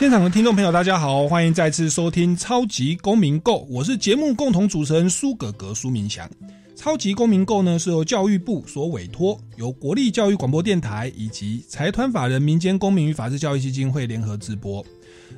[0.00, 6.26] 现场的听众朋友，大家好，欢迎再次收听《超级公民购》，我是节目共同主持人苏格格苏明祥。
[6.74, 14.82] 《超级公民购》呢是由教育部所委托，由国立教育广播电台以及财团法人民间公民与法制教育基金会联合直播。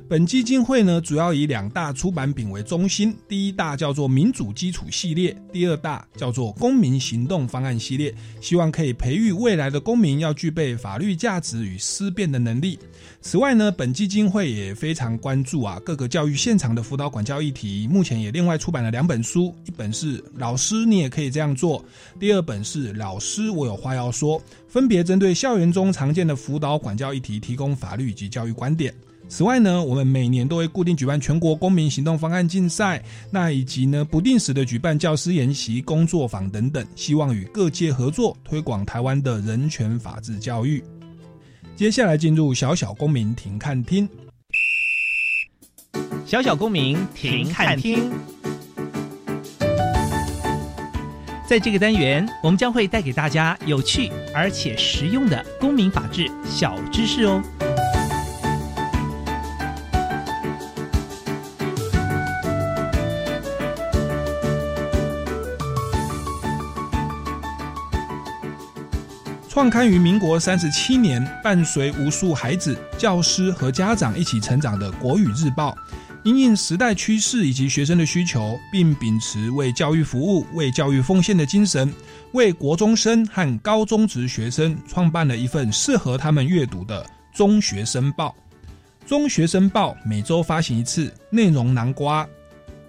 [0.09, 12.77] 本基金会呢，主要以两大出版品为中心，第一大叫做民主基础系列，第二大叫做公民行动方案系列，希望可以培育未来的公民要具备法律价值与思辨的能力。
[13.21, 21.79] 此外呢，本基金会也非常关注啊各个教育现场的辅导管教议题，目前也另外出版了两本书，一本是《老师你也可以这样做》，
[22.19, 28.93] 第二本是《老师我有话要说》，分别针对校园中常见的辅导管教议题，提供法律以及教育观点。
[29.29, 40.83] 此外呢，我们每年都会固定举办全国公民行动方案竞赛，那以及呢不定时的举办教师研习、工作坊等等，希望与各界合作，推广台湾的人权法治教育。
[41.75, 44.07] 接下来进入小小公民停看厅，
[46.27, 48.11] 小小公民停看厅。
[51.47, 57.41] 在这个单元，我们将会带给大家有趣而且实用的公民法治小知识哦。
[69.53, 75.77] 创刊于民国三十七年，伴随无数孩子、教师和家长一起成长的《国语日报》，
[76.23, 81.93] 因应时代趋势以及学生的需求，并秉持为教育服务、为教育奉献的精神，
[82.31, 88.35] 为国中生和高中职学生创办了一份适合他们阅读的《中学生报》。
[89.07, 92.27] 《中学生报》每周发行一次，内容囊括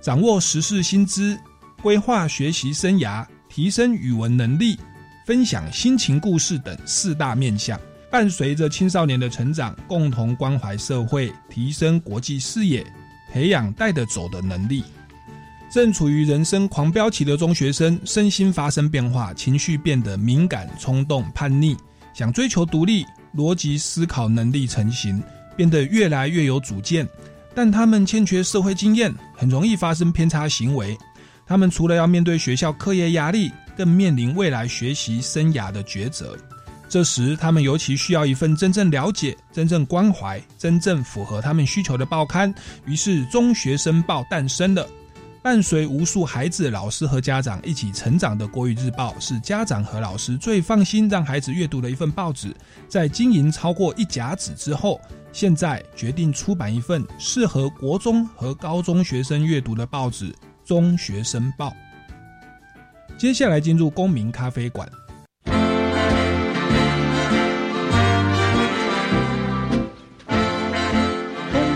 [0.00, 1.38] 掌握时事新知、
[1.82, 4.78] 规划学习生涯、提升语文能力。
[5.24, 7.80] 分享心情故事等四大面向，
[8.10, 12.84] 伴随着青少年的成长，共同关怀社会，提升国际视野，
[13.32, 14.84] 培养带得走的能力。
[15.72, 21.74] 正处于人生狂飙期的中学生，身心发生变化，情绪变得敏感、冲动、叛逆，
[22.12, 25.22] 想追求独立，逻辑思考能力成型，
[25.56, 27.08] 变得越来越有主见。
[27.54, 30.94] 但他们欠缺社会经验，很容易发生偏差行为。
[31.46, 36.36] 他们除了要面对学校课业压力，更面临未来学习生涯的抉择，
[36.88, 42.54] 这时他们尤其需要一份真正了解、真正关怀、真正符合他们需求的报刊。
[42.86, 44.86] 于是，《中学生报》诞生了。
[45.42, 52.50] 伴随无数孩子、老师和家长一起成长的《国语日报》，是家长和老师最放心让孩子阅读的一份报纸。
[52.88, 54.98] 在经营超过一甲子之后，
[55.34, 60.32] 现在决定出版一份适合国中和高中学生阅读的报纸
[60.64, 61.68] 《中学生报》。
[63.16, 64.86] 接下来进入公民咖啡馆。
[65.44, 65.54] 公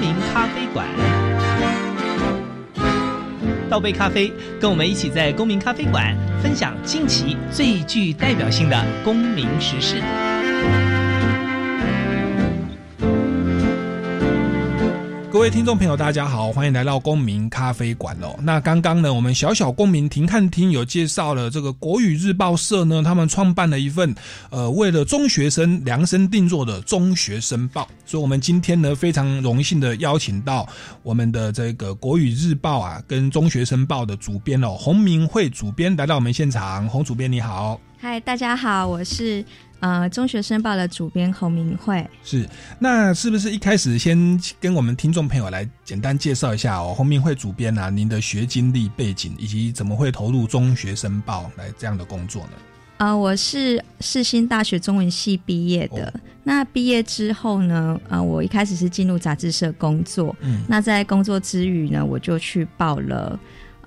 [0.01, 0.87] 民咖啡馆，
[3.71, 10.03] 倒杯咖啡，跟我们一起在公民咖啡馆分享近期最具代表性的公民时事。
[15.39, 18.35] 各位听众朋友，大家好，欢迎来到公民咖啡馆哦。
[18.43, 24.13] 那刚刚呢，我们小小公民庭看厅有介绍了这个国语日报社呢，他们创办了一份
[24.51, 27.89] 呃，为了中学生量身定做的中学生报。
[28.05, 30.69] 所以，我们今天呢，非常荣幸的邀请到
[31.05, 36.89] 我们的这个国语日报啊，跟中学生报的主编哦，洪明慧主编来到我们现场。
[36.89, 39.45] 洪主编你好，嗨，大家好，我是。
[39.81, 46.95] 呃，中学生报的主编侯明慧是，那是不是一开始先跟我们听众朋友来简单介绍一下哦？
[46.97, 52.53] 侯明慧主编啊，您的学经历背景以及怎么会投入中学生报来这样的工作呢？
[52.97, 56.13] 啊，我是世新大学中文系毕业的。
[56.43, 60.35] 那毕业之后呢，啊，我一开始是进入杂志社工作。
[60.41, 63.39] 嗯，那在工作之余呢，我就去报了。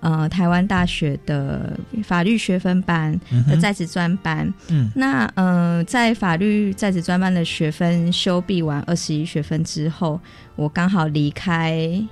[0.01, 3.17] 呃，台湾大学的法律学分班
[3.47, 10.19] 的在职专班，嗯，那呃，在法律在职专班的学分修毕完二十一学分之后，
[10.55, 12.03] 我刚好离开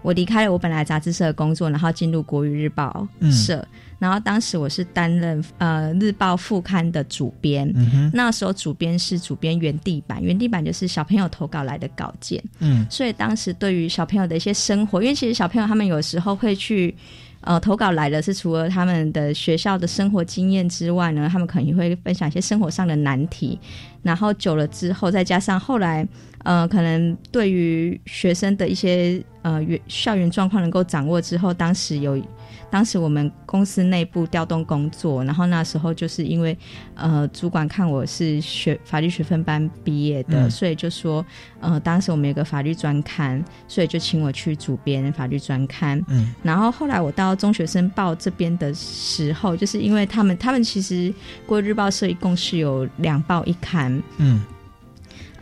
[0.00, 3.66] 我离开了我本来杂志社的工作，然后进入国语日报社，
[3.98, 7.68] 然后当时我是担任呃日报副刊的主编，
[8.12, 16.94] 那时候主编是主编原地版，原地版就是小朋友投稿来的稿件，嗯，所以当时对于小朋友的一些生活，因为其实小朋友他们有时候会去。
[17.44, 23.58] 呃，投稿来的是除了他们的学校的生活经验之外呢，他们可能会分享一些生活上的难题。
[24.02, 26.06] 然后久了之后，再加上后来，
[26.42, 32.20] 呃，可能对于学生的一些呃校园状况能够掌握之后，当时有。
[32.70, 36.56] 当时我们公司内部调动工作，然后那时候就是因为，
[36.94, 41.24] 呃，主管看我是学法律学分班毕业的，所以就说，
[41.60, 46.02] 呃，当时我们有个法律专刊，所以就请我去主编法律专刊。
[46.08, 51.12] 嗯，然后后来我到中学生报这边的时候，就是因为他们，他们其实
[51.46, 54.02] 国日报社一共是有两报一刊。
[54.18, 54.42] 嗯。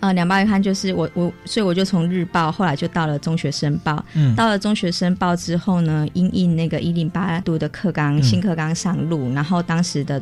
[0.02, 4.04] 呃，两报一刊就是我我，所以我就从日报后来就到了中学生报。
[4.14, 10.20] 嗯，到了中学生报之后呢，因应那个一零八度的课纲新课纲上路，然后当时的。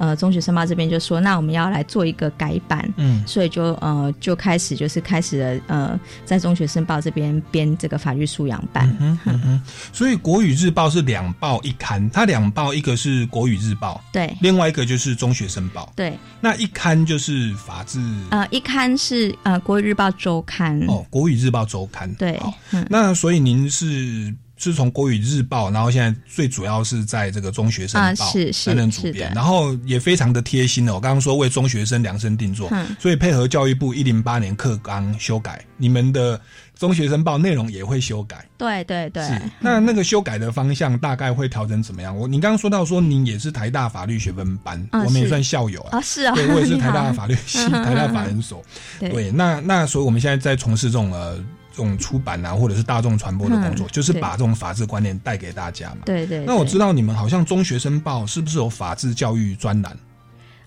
[0.00, 9.62] 呃，中学生报这边就说，那我们要来做一个改版，嗯，所以就呃就开始就是开始了呃，在中学生报这边编这个法律素养版，嗯哼，
[9.92, 18.00] 所以国语日报是两报一刊，它两报一个是国语日报，对，另外一个就是中学生报，对，那一刊就是法制，
[18.30, 22.40] 呃，一刊是呃国语日报周刊，哦，国语日报周刊，对，
[22.88, 24.34] 那所以您是。
[24.62, 28.32] 是从国语日报，然后现在最主要是在这个中学生报
[28.66, 30.92] 担任主编，然后也非常的贴心的。
[30.92, 36.38] 我刚刚说为中学生量身定做，所以配合教育部一零八年课纲修改，你们的
[36.78, 38.46] 中学生报内容也会修改。
[38.58, 39.26] 对对对，
[39.60, 42.14] 那那个修改的方向大概会调整怎么样？
[42.14, 48.62] 我你刚刚说到说您也是台大法律学分班，我们也算校友啊，是啊，对我也是 台大法律系 台大法人所，
[48.98, 51.42] 对，那那所以我们现在在从事这种呃。
[51.80, 56.02] 这种出版啊，或者是大众传播的工作，就是把这种法治观念带给大家嘛。
[56.04, 56.44] 对对。
[56.44, 59.96] 那我知道你们好像中学生报是不是有法治教育专栏？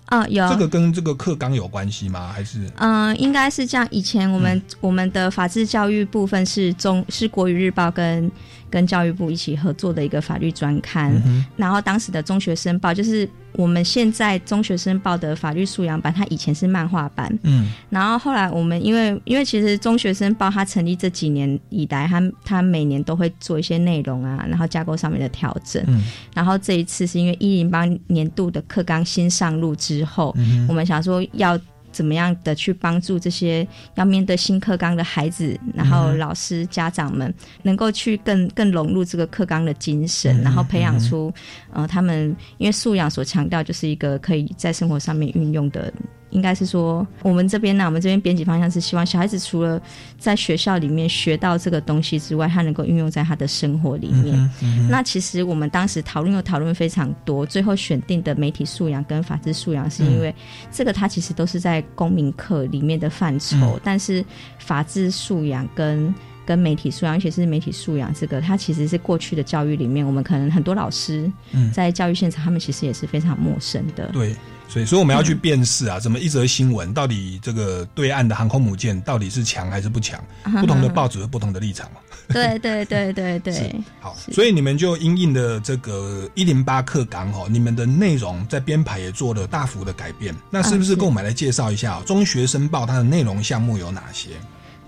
[0.06, 0.48] 啊，有。
[0.48, 2.32] 这个跟这个课纲有关系吗？
[2.32, 2.68] 还是？
[2.78, 3.86] 嗯，应该是这样。
[3.90, 8.30] 以前我们我们的法治教育部分是中是国语日报跟。
[8.70, 11.14] 跟教育部一起合作的一个法律专刊，
[11.54, 26.02] 然后当时的中学生报就是我们现在中学生报的法律素养班，它以前是漫画班，嗯，然后后来我们因为因为其实中学生报它成立这几年以来，它它每年都会做一些内容啊，然后架构上面的调整，嗯，
[26.34, 31.58] 然后这一次是因为一零八年度的课纲新上路之后，嗯我们想说要。
[31.94, 37.32] 怎么样的去帮助这些要面对新课纲的孩子，然后老师、家长们
[37.62, 41.32] 能够去更更融入这个课纲的精神，然后培养出
[41.72, 45.92] 呃他们因为素养所强调就是一个可以在生活上面运用的。
[46.34, 49.80] 应该是说，我们这边呢，我们这边编辑方向是希望小孩子除了
[50.18, 54.50] 在学校里面学到这个东西之外，他能够运用在他的生活里面。
[54.90, 60.34] 那其实我们当时讨论又讨论非常多，最后选定的媒体素养跟法治素养，是因为
[60.72, 64.24] 这个它其实都是在公民课里面的范畴，但是
[64.58, 66.12] 法治素养跟
[66.44, 71.30] 跟媒体素养，而且是媒体素养这个，它其实是过去的教育里面，我们可能很多老师
[71.72, 74.08] 在教育现场，他们其实也是非常陌生的。
[74.08, 74.34] 对。
[74.68, 80.22] 所以，所以我们要去辨识啊，怎么一则新闻到底这个对岸的航空母舰到底是强还是不强？
[80.60, 82.00] 不同的报纸有不同的立场嘛。
[82.28, 83.74] 对对对对对。
[84.00, 90.34] 好，所以你们就因应的这个一零八课纲哦，你们的内容在编排也做了大幅的改变。
[90.50, 94.30] 那是不是跟我们来介绍一下中学生报它的内容项目有哪些？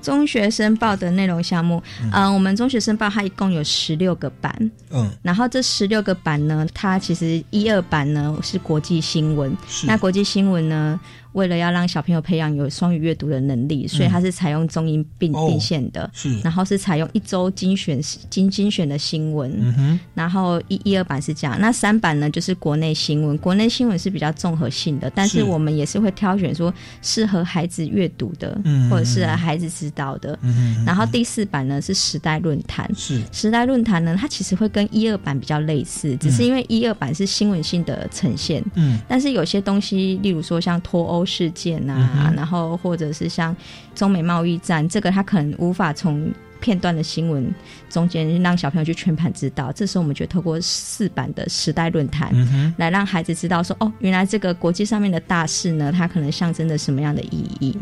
[0.06, 1.82] 中学生报的内容项目，
[2.12, 9.52] 嗯，我们中学生报它一共有十六个版，嗯，然后这十六个版呢，它其实一二版呢是国际新闻，
[9.84, 11.00] 那国际新闻呢。
[11.36, 18.00] 为了要让小朋友培养有双语阅读的能力，所以它是采用中英并并线的，是，然后是采用一周精选
[18.30, 28.58] 精精选的新闻，然后一一二版是这样，那三版呢就是国内新闻，国内新闻是比较综合性的，但是我们也是会挑选说适合孩子阅读的，
[28.90, 30.38] 或者是孩子知道的，
[30.86, 33.20] 然后第四版呢是时代论坛，是。
[33.30, 41.25] 时代论坛呢，它其实会跟一二版比较类似，只是因为一二版是新闻性的呈现，嗯，但是有些东西，例如说像脱欧。
[41.26, 43.54] 事件啊，然后或者是像
[43.94, 47.54] 中美贸易战，这个他可能无法从片段的新闻
[47.90, 49.70] 中间让小朋友去全盘知道。
[49.72, 52.32] 这时候，我们就透过四版的时代论坛
[52.78, 57.78] 来让孩子知道说，哦，原来这个国际上面的大事呢，它可能象征着什么样的意义。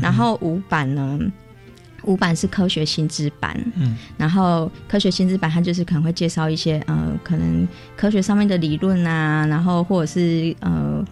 [0.00, 1.18] 然后五版呢，
[2.04, 11.04] 五版是科学新知版，嗯，然后科学新知版它就是可能会介绍一些呃，可能科学上面的理论啊，然后或者是呃。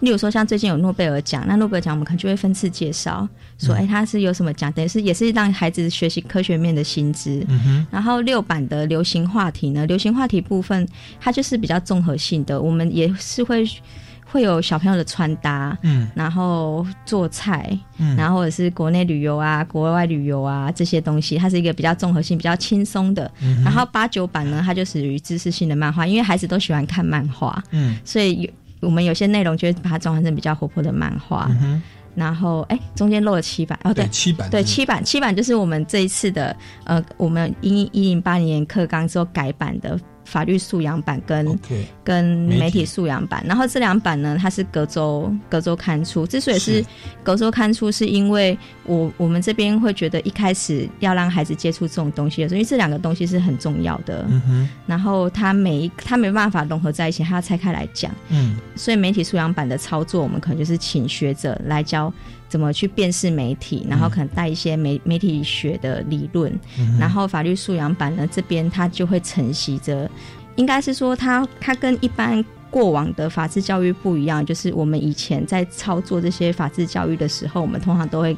[0.00, 3.28] 例如说像最近有诺贝尔奖，那诺贝尔奖我们可能就会分次介绍，
[3.58, 7.44] 说哎它是有什么奖，等于是也是让孩子学习科学面的薪资。
[7.48, 10.86] 嗯，然后六版的流行话题呢，流行话题部分
[11.20, 13.64] 它就是比较综合性的，我们也是会
[14.30, 16.06] 会有小朋友的穿搭，嗯。
[16.14, 23.30] 然后做菜，嗯，然后或者是国内旅游啊、国外旅游啊这些东西，它是一个比较综合性、比较轻松的。
[23.40, 27.98] 嗯然后八九版呢，它就属于知识性的漫画，因为孩子都喜欢看漫画，嗯。
[28.04, 31.48] 所以有我们有些内容就会把它转换成比较活泼的漫画。
[31.62, 31.82] 嗯，
[32.14, 34.10] 然后，哎，中间漏了七版哦，对对，。
[34.10, 41.58] 七版对七版，七版就是我们这一次的呃，我们一一零八年课纲之后改版的法律素养版跟
[42.04, 46.26] 跟媒体素养版，然后这两版呢，它是隔周隔周刊出。
[46.26, 46.84] 之所以是是。
[47.22, 58.10] 隔周刊出，是因为我我们这边会觉得一开始要让孩子接触这种东西的时候，因为这两个东西是很重要的，嗯哼，然后他每一他没办法融合在一起，他要拆开来讲。
[58.28, 58.56] 嗯。
[58.76, 62.12] 所以媒体素养版的操作，我们可能就是请学者来教
[62.48, 70.10] 怎么去辨识媒体，然后可能带一些媒媒体学的理论，嗯，然后法律素养版呢，这边它就会承袭着，
[70.56, 78.36] 应该是说它它跟一般过往的法治教育不一样，就是我们以前在操作这些法治教育的时候，我们通常都会。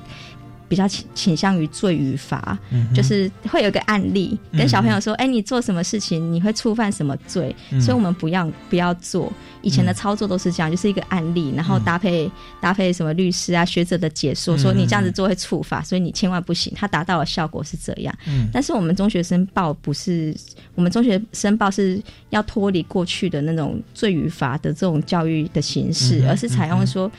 [0.70, 9.32] 比较倾倾向于罪与罚，嗯就是会有一个案例嗯跟小朋友说：“哎、你做什么事情你会触犯什么罪？”嗯所以我们不要不要做。
[9.62, 16.72] 以前的操作都是这样，就是一个案例，然后搭配、搭配什么律师啊学者的解说，嗯说你这样子做会触法，所以你千万不行。
[16.76, 18.14] 它达到的效果是这样。
[18.28, 20.32] 嗯但是我们中学生报不是，
[20.76, 22.00] 我们中学生报是
[22.30, 27.10] 要脱离过去的那种罪与罚的这种教育的形式，嗯而是采用说，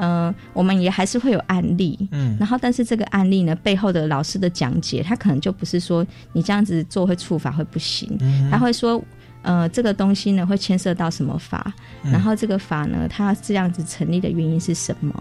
[0.00, 2.08] 呃，我们也还是会有案例。
[2.10, 9.02] 嗯然后，但是这个案例呢，背后的老师的讲解，他可能就不是说你这样子做会触法会不行，嗯他会说，
[9.42, 15.12] 呃，这个东西呢会牵涉到什么法，嗯然后这个法呢，它这样子成立的原因是什么？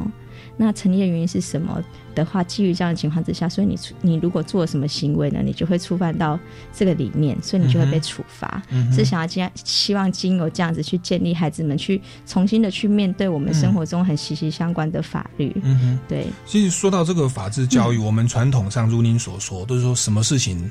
[0.62, 1.82] 那成立的原因是什么
[2.14, 6.38] 的话，基于这样的情况之下，所以你触你如果做了什么行为呢，你就会触犯到
[6.74, 8.62] 这个理念，所以你就会被处罚。
[8.92, 15.56] 是想要经希望经由这样子去建立孩子们去重新的去面对我们生活中很息息相关的法律。
[15.64, 16.00] 嗯哼。
[16.10, 20.70] 对，其实说到这个法治教育，嗯我们传统上如您所说，都是说什么事情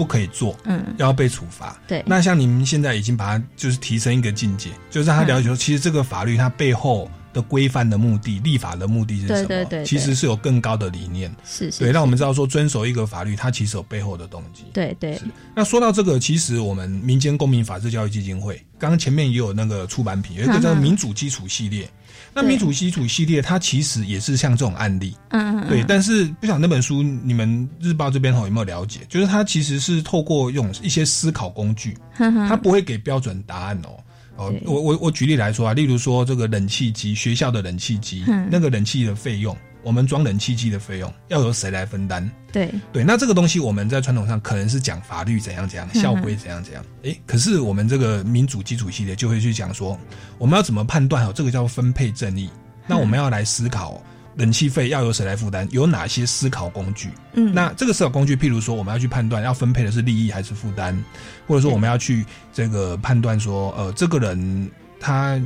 [0.00, 1.78] 不可以做，嗯，要被处罚。
[1.86, 9.46] 对，那像你们现在已经把它就是提升一个境界，就是让他了解说，其实这个法律它背后的规范的目的、立法的目的是什么？
[9.46, 11.30] 对对对对其实是有更高的理念。
[11.44, 14.64] 是是，对，让我们知道说遵守一个法律，它其实有背后的动机。
[14.72, 21.86] 对对是那说到这个，其实我们民间公民法治教育基金会，刚刚前面也有那个出版品，有一个叫民主基础系列。
[22.32, 25.82] 那民主基础系列，它其实也是像这种案例，嗯嗯，对。
[25.82, 29.00] 嗯但是不晓得那本书你们日报这边吼有没有了解？
[29.08, 33.98] 就是它其实是透过用一些思考工具， 它不会给标准答案哦。
[34.36, 42.28] 哦，我我我举例来说啊，例如说这个冷气机，学校的冷气机嗯，那个冷气的费用，我们装冷气机的费用要由谁来分担？
[42.52, 46.84] 对对，那这个东西我们在传统上可能是讲法律怎样怎样，嗯校规怎样怎样。
[47.02, 49.98] 诶，可是我们这个民主基础系列就会去讲说，
[50.36, 52.50] 我们要怎么判断哦，这个叫分配正义。
[52.86, 54.02] 那我们要来思考
[54.34, 57.08] 冷气费要由谁来负担，有哪些思考工具？
[57.34, 60.96] 嗯，那这个思考工具，譬如说我们要去判断要分配的是利益还是负担，
[61.46, 64.68] 或者说我们要去这个判断说，呃，这个人
[64.98, 65.40] 他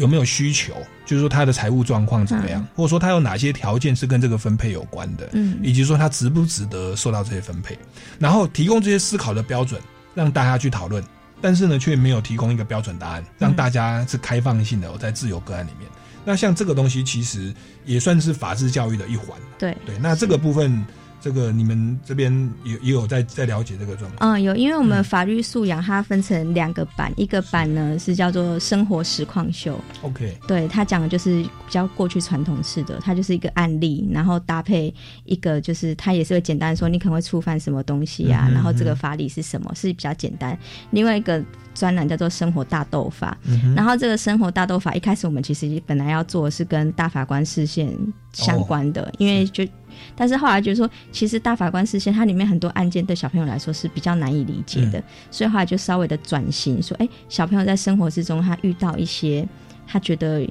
[0.00, 0.74] 有没有需求，
[1.06, 5.28] 就是说他的财务状况怎么样，嗯或者说他有哪些条件是跟这个分配有关的。
[5.32, 7.78] 嗯以及说他值不值得受到这些分配，
[8.18, 9.80] 然后提供这些思考的标准，
[10.14, 11.04] 让大家去讨论，
[11.40, 15.88] 但是呢，却没有提供一个标准答案，让大家是开放性的，我在自由个案里面。
[16.24, 17.52] 那像这个东西，其实
[17.84, 19.38] 也算是法治教育的一环。
[19.58, 20.84] 对对，那这个部分，
[21.20, 22.32] 这个你们这边
[22.64, 24.32] 也也有在在了解这个状况。
[24.32, 34.92] 嗯，有，因为我嗯们法律素养它分成两个版，一个版呢是叫做生活实况秀，OK，对它讲的就是比较过去传统式的，它就是一个案例，然后搭配
[35.24, 40.58] 一个就是它也是会简单说你可能会触犯什么东西啊，嗯哼然后这个法理是什么，是比较简单。
[40.90, 41.42] 另外一个
[41.74, 47.94] 专栏叫做生活大斗法，嗯，然后这个生活大斗法一开始我们其实本来要做的是跟大法官视线
[48.32, 49.66] 相关的，因为就。
[50.14, 59.46] 但是后来觉得说，其实大法官视线它里面很多案件对小朋友来说是比较难以理解的，所以后来就稍微的转型，说，哎，小朋友在生活之中他遇到一些
[59.86, 60.48] 他觉得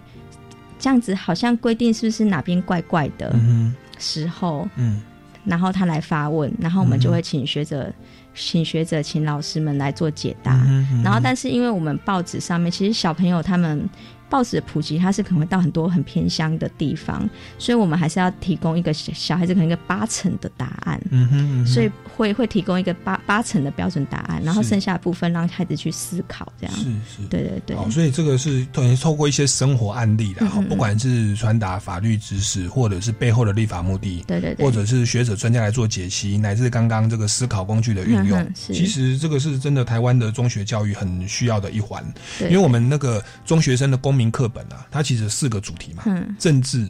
[0.77, 5.01] 这样子好像规定是不是哪边怪怪的嗯时候，哼，嗯。
[5.45, 7.91] 然后他来发问，然后我们就会请学者、
[8.35, 10.53] 请学者、请老师们来做解答。
[11.01, 13.89] 然后，但是因为我们报纸上面，其实小朋友他们
[14.29, 21.01] 报纸的普及，它是可能会到很多很偏乡的地方，所以我们还是要提供一个小小孩子可能一个八成的答案。
[21.09, 21.67] 嗯哼，嗯哼。
[21.67, 26.75] 所以会会提供一个八八成的标准答案，然后剩下的部分让孩子去思考，这样。
[26.75, 27.75] 是是，对对对。
[27.75, 42.03] 哦，所以这个是等于透过一些生活案例啦，不管是传达法律知识，或者是背后的立法目的，对对，或者是学者专家来做解析，乃至刚刚这个思考工具的运用，其实这个是真的台湾的中学教育很需要的一环，
[42.41, 46.03] 因为我们那个中学生的公民课本啊，它其实四个主题嘛，
[46.37, 46.87] 政治、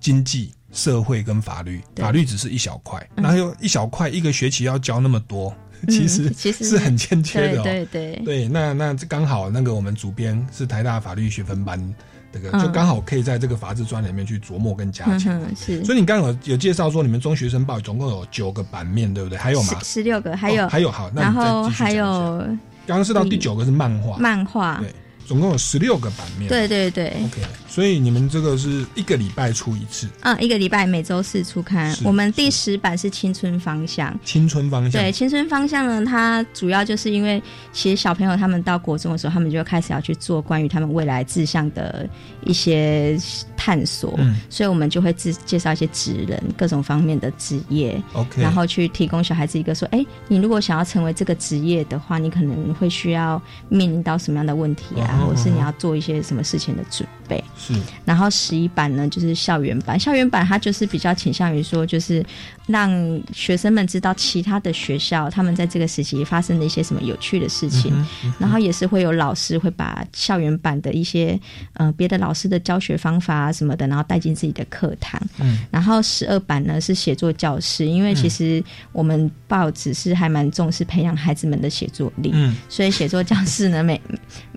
[0.00, 0.52] 经济。
[0.74, 5.54] 社会跟法律，法律只是一小块，然后又一小块，一个学期要教那么多，
[5.86, 7.62] 其实其实是很欠缺的。
[7.62, 11.94] 对对对，那那刚好那个我们主编是台大法律学分班，
[12.32, 15.40] 这个就刚好可以在这个法制专里面去琢磨跟加强。
[15.54, 19.38] 是，所以你刚刚有有介绍说，你们中学生报总共有九个版面，对不对？
[19.38, 19.78] 还有吗？
[19.84, 22.38] 十六个，还有还有好，然后还有
[22.84, 24.92] 刚刚是到第九个是漫画，漫画对。
[25.26, 26.48] 总共有十六个版面。
[26.48, 27.06] 对对对。
[27.24, 30.06] OK，所以你们这个是一个礼拜出一次。
[30.20, 31.96] 嗯，一个礼拜每周四出刊。
[32.04, 34.18] 我们第十版是青春方向。
[34.24, 35.02] 青春方向。
[35.02, 42.08] 对，青春方向呢，它主要就是因为其实小朋友他们到国中的时候，他们就开始要去做关于他们未来志向的
[42.44, 43.18] 一些
[43.64, 44.12] 探索。
[44.18, 44.36] 嗯。
[44.50, 47.98] 所以我们就会介介绍一些职人各种方面的职业。
[48.12, 48.42] OK。
[48.42, 53.40] 然后去提供小孩子一个说，哎，你如果想要成为这个职业的话，你可能会需要
[53.70, 55.24] 面临到什么样的问题啊？
[55.26, 57.42] 或是你要做一些什么事情的准备？
[57.66, 57.74] 是。
[58.04, 59.98] 然后十一版呢，就是校园版。
[59.98, 62.24] 校园版它就是比较倾向于说，就是
[62.66, 62.90] 让
[63.32, 67.92] 学生们知道其他的学校他们在这个时期发生的一些什么有趣的事情。
[68.38, 71.38] 然后也是会有老师会把校园版的一些
[71.74, 75.20] 呃别的老师的教学方法啊什么的，然后带进自己的课堂。
[75.38, 75.60] 嗯。
[75.70, 82.30] 然后十二版呢是写作教室，因为其实我们报纸是还蛮重视培养孩子们的写作力。
[82.34, 82.56] 嗯。
[82.68, 84.00] 所以写作教室呢每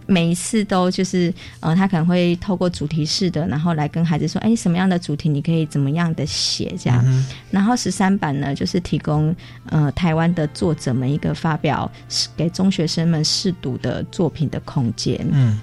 [0.07, 7.03] 每一次都就是，呃，他可能会透过主题式的，然后来跟孩子说，哎，什么样的主题你可以怎么样的写这样。
[7.51, 9.35] 然后十三版呢，就是提供
[9.65, 11.91] 呃台湾的作者们一个发表
[12.37, 15.19] 给中学生们试读的作品的空间。
[15.31, 15.59] 嗯。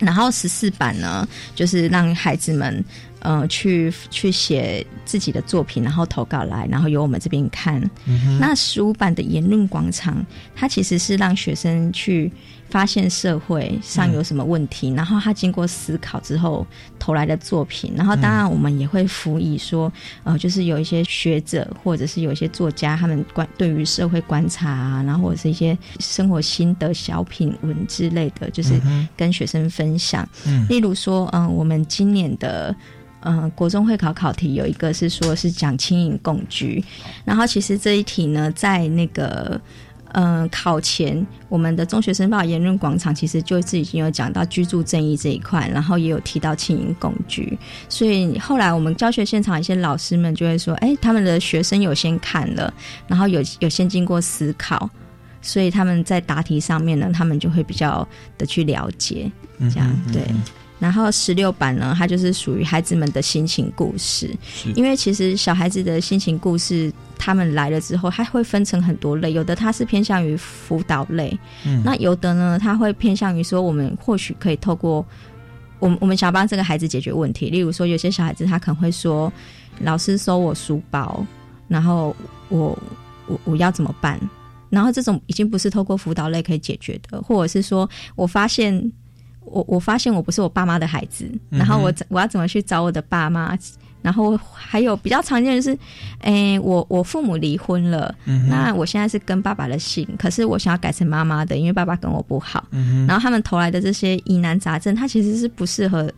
[0.00, 2.84] 然后十四版呢，就是让孩子们
[3.20, 7.80] 呃去去写自己的作品，然后投稿来，然后由我们这边看。
[8.40, 10.26] 那十五版的言论广场，
[10.56, 12.32] 它其实是让学生去。
[12.68, 16.66] 发现社会上有什么问题，然后他经过思考之后
[16.98, 19.90] 投来的作品，然后当然我们也会辅以说，
[20.24, 28.80] 呃，就是有一些学者或者是有一些作家，他们观对于社会观察啊，然后或者是一些生活心得小品文之类的，就是
[29.16, 30.28] 跟学生分享。
[30.44, 32.74] 嗯，例如说，嗯，我们今年的
[33.20, 36.84] 嗯国中会考考题有一个是说是讲轻盈共居，
[37.24, 39.60] 然后其实这一题呢，在那个。
[40.18, 52.72] 嗯，考前我们的中学生报言论广场其实就是已经有讲到居住正义这一块，然后也有提到轻盈共居，所以后来我们教学现场一些老师们就会说，哎，他们的学生有先看了，
[53.06, 54.88] 然后有有先经过思考，
[55.42, 59.30] 所以他们在答题上面呢，他们就会比较的去了解，
[59.70, 60.22] 这样对。
[60.78, 64.30] 然后十六版呢，它就是属于孩子们的心情故事，
[64.74, 71.34] 因为其实小孩子的心情故事，他们来了之后，它会分成很多类，有的它是偏向于辅导类，
[71.64, 75.02] 嗯，那有的呢，他会偏向于说，我们或许可以透过
[75.78, 79.32] 我们我们想帮这个孩子解决问题，例如说，有些小孩子他可能会说，
[79.80, 81.24] 老师收我书包，
[81.68, 82.14] 然后
[82.50, 82.78] 我
[83.26, 84.20] 我我要怎么办？
[84.68, 88.92] 然后这种已经不是透过辅导类可以解决的，或者是说我发现。
[89.46, 93.56] 我我发现我不是我爸妈的孩子，然后我我要怎么去找我的爸妈？
[94.02, 95.76] 然后还有比较常见的是，
[96.20, 98.14] 哎，我我父母离婚了，
[98.48, 102.64] 那我现在是跟爸爸的姓，可是我想要改成妈妈的，因为爸爸跟我不好。
[103.08, 106.08] 然后他们投来的这些疑难杂症，他其实是不适合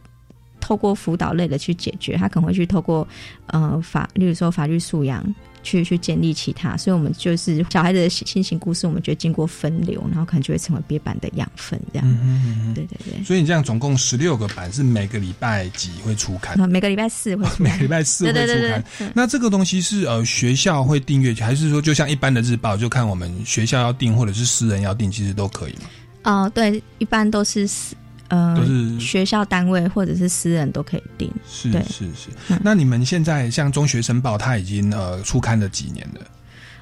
[0.61, 3.09] 透过辅导类的去解决，他可能会去透过
[3.47, 5.25] 呃法，例如说法律素养。
[5.63, 12.75] 去去建立其他，所以我们就是小孩子的心情故事，我们觉得经过分流，然后可能就会成为别版的养分，这样。
[12.75, 13.25] 对对对。
[13.25, 16.59] 所以你这样总共十六个版，是每个礼拜几会出刊？
[16.69, 17.47] 每个礼拜四会。
[17.59, 19.13] 每个礼拜四会出刊。
[19.15, 25.83] 那这个东西是呃学校会订阅，还是说就像一般的日报，就看我们学校要订，或者是私人要订，其实都可以吗？
[26.25, 27.95] 哦，对，一般都是私。
[28.29, 31.33] 呃，都是学校单位或者是私人都可以订。
[31.47, 32.31] 是是是。
[32.63, 36.21] 那你们现在像中学生报，它已经呃出刊了几年了？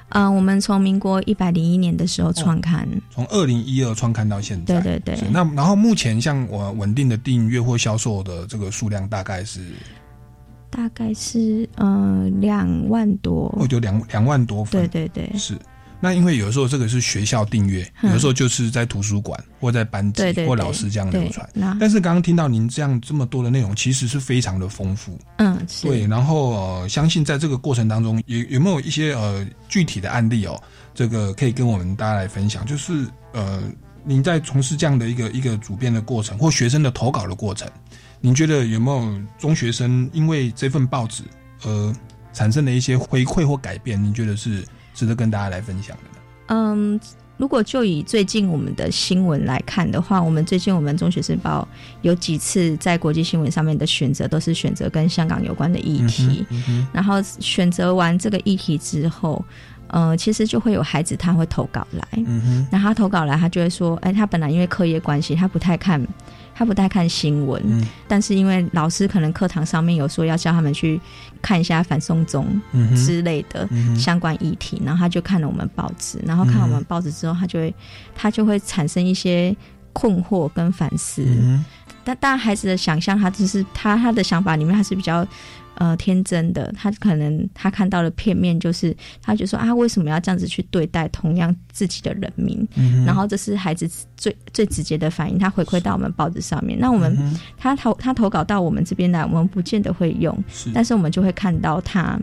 [0.09, 4.79] 嗯，我们从民国一百零一年的时候创刊，从二零一二创刊到现在。
[4.79, 5.29] 对对对。
[5.29, 9.65] 那然后目前像我稳定的订阅或销售的这个数量大概是？
[10.69, 13.53] 大概是呃两万多。
[13.59, 14.87] 哦，就两两万多份。
[14.89, 15.37] 对对对。
[15.37, 15.57] 是。
[15.99, 21.49] 那因为有时候这个是学校订阅，有时候就是在图书馆或在班级或老师这样流传。
[21.79, 25.19] 但是刚刚听到您这样这么多的内容，其实是非常的丰富。
[25.37, 26.05] 嗯，对。
[26.05, 30.61] 然后呃，相信在这个过程当中，有有没有一些呃具体的案例哦？
[30.93, 32.63] 这个可以跟我们大家来分享。
[32.63, 33.63] 就是呃，
[34.03, 37.67] 您在从事这样的一个一个主编的过程，或学生的投稿的过程，
[38.21, 41.23] 您觉得有没有中学生因为这份报纸
[41.63, 41.95] 而
[42.33, 44.01] 产生的一些回馈或改变？
[44.01, 44.63] 您觉得是？
[44.97, 46.19] 值得跟大家来分享的。
[46.47, 46.99] 嗯，
[47.37, 51.67] 如果就以最近我们的新闻来看的话，我们最近我们中学生报
[52.01, 56.43] 有几次在国际新闻上面的选择，都是选择跟香港有关的议题。
[56.91, 59.45] 然后选择完这个议题之后，
[59.89, 62.07] 呃，其实就会有孩子他会投稿来。
[62.25, 66.01] 嗯哼，那他投稿来，他就会说：“哎，他本来因为课业关系，他不太看。”
[66.57, 67.61] 他不太看新闻，
[68.07, 70.99] 但是因为老师可能课堂上面有说要叫他们去
[71.39, 72.59] 看一下反送中
[72.95, 77.75] 之类的相关议题，然后他就看了我们报纸，然后看我们报纸之后，他就会
[78.15, 79.55] 他就会产生一些
[79.93, 81.23] 困惑跟反思。
[82.03, 85.25] 但当然，孩子的想象，他只是他他的想法里面，他是比较。
[85.79, 92.67] 呃，天真的，他可能他看到了片面，就是他就说啊，为什么要这样子去对待同样自己的人民？
[93.05, 96.79] 然后这是孩子最最直接的反应，他回馈到我们报纸上面。
[96.79, 97.15] 那我们
[97.57, 100.35] 他投他投稿到我们这边来，我们不见得会用，
[100.73, 102.19] 但是我们就会看到他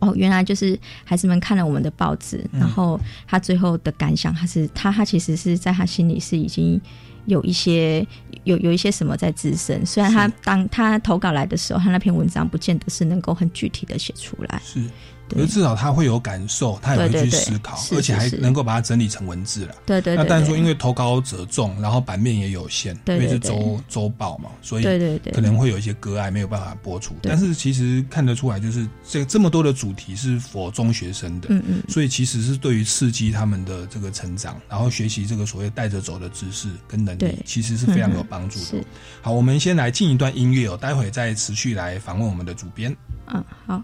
[0.00, 6.80] 哦，原来就是孩子们看了我们的报纸，然后他最后的感想，他是他他其实是在他心里是已经。
[7.26, 8.06] 有一些
[8.44, 14.60] 有有一些什么在滋生，虽然他当他投稿来的时候，他那篇文章不见得是能够很具体的写出来。
[14.64, 14.80] 是。
[15.36, 19.74] 可是至少他会有感受，他也会去思考，而且还能够把它整理成文字了。
[19.86, 20.16] 对对。
[20.16, 27.14] 那但是说，因为投稿者众，然后版面也有限，因为是周周报嘛，所以对对对，可能会有一些割爱没有办法播出。
[27.22, 38.84] 但是其实看得出来，就是这这么多的主题是佛中学生的，嗯嗯，所以其实是对于刺激他们的这个成长，然后学习这个所谓带着走的知识跟能力，其实是非常有帮助的。
[39.22, 42.94] 好，我们先来进一段音乐哦，待会再持续来访问我们的主编。
[43.26, 43.82] 嗯，好。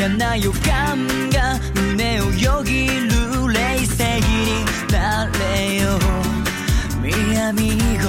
[0.00, 5.98] 嫌な予感が胸をよぎる冷静になれよ。
[7.02, 8.08] ミアミゴ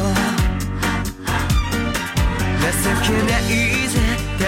[2.71, 3.70] 情けない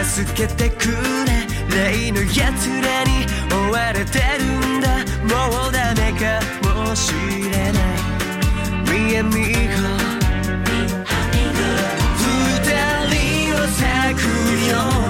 [0.03, 0.89] 助けてく
[1.25, 4.43] れ例の奴らに追われてる
[4.77, 4.97] んだ。
[5.23, 7.13] もうダメかもし
[7.49, 7.93] れない。
[8.91, 9.39] ミアミゴ
[12.19, 12.27] 二
[13.09, 13.81] 人を咲
[14.15, 14.21] く
[14.69, 15.02] よ。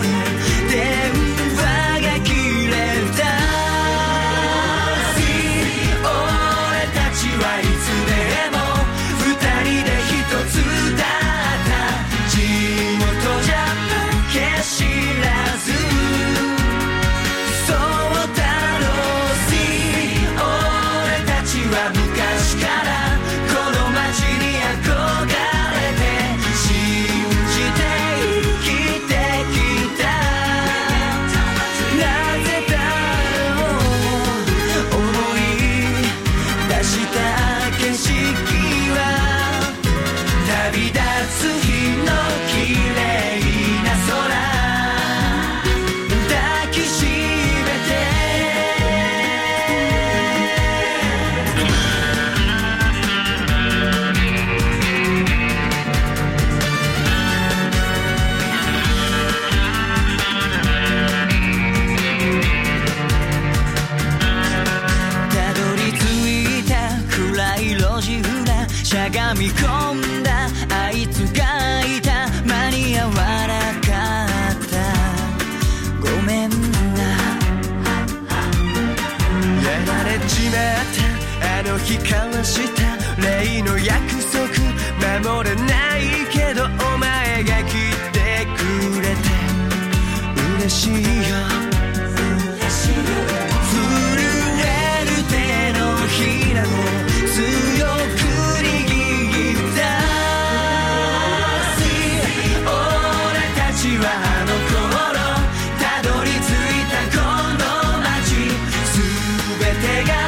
[109.83, 110.22] 때가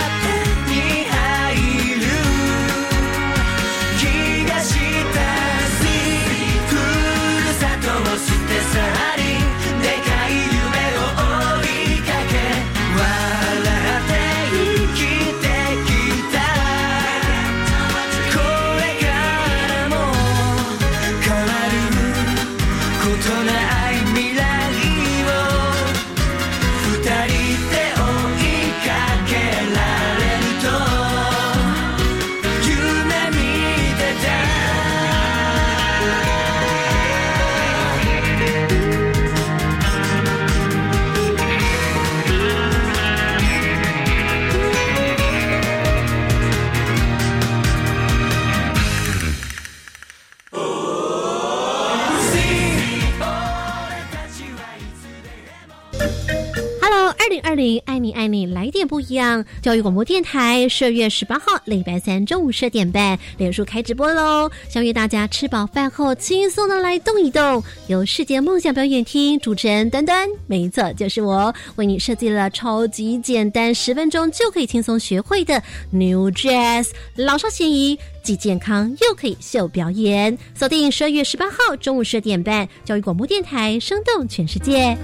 [59.15, 64.49] 样，教育广播电台十二月十八号礼拜三中午十二点半，连书开直播喽！
[64.69, 80.37] 相约大家吃饱饭后轻松的来动一动，由世界梦想表演厅主持人端端，没错，就是我，为你设计了超级简单，十分钟就可以轻松学会的 New Jazz，老少咸宜，既健康又可以秀表演。
[80.53, 84.95] 锁定十二月十八号中午十二点半，教育广播电台，生动全世界。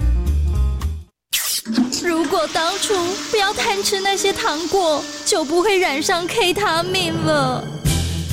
[2.04, 2.92] 如果当初
[3.30, 7.64] 不要贪吃那些糖果，就不会染上 K 他命了。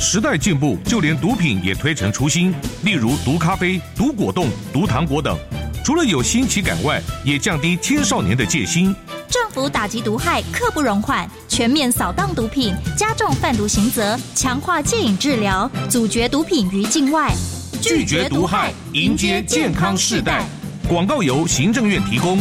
[0.01, 2.51] 时代进步，就连毒品也推陈出新，
[2.83, 5.37] 例如毒咖啡、毒果冻、毒糖果等。
[5.83, 8.95] 除了有新奇感外，也降低青少年的戒心。
[9.29, 17.31] 政府打击毒害，刻不容缓，全面扫荡毒品，加重贩毒刑责，强化戒瘾治疗，阻绝毒品于境外，
[17.79, 20.47] 拒绝毒害，迎接健康世代。
[20.87, 22.39] 广告由行政院提供。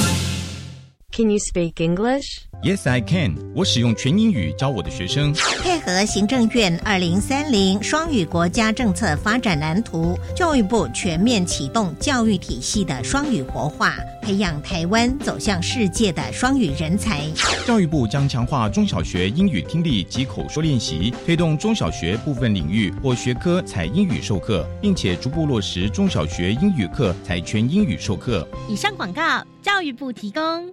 [1.19, 2.47] Can you speak English?
[2.63, 3.35] Yes, I can.
[3.53, 5.35] 我使用全英语教我的学生。
[5.61, 17.29] 配合行政院二零三零双语国家政策发展蓝图，教育部全面启动教育体系的双语活化，培养台湾走向世界的双语人才。
[17.67, 28.47] 教育部将强化中小学英语听力及口说练习，推动中小学部分领域或学科采英语授课，并且逐步落实中小学英语课采全英语授课。
[28.69, 30.73] 以上广告，教育部提供。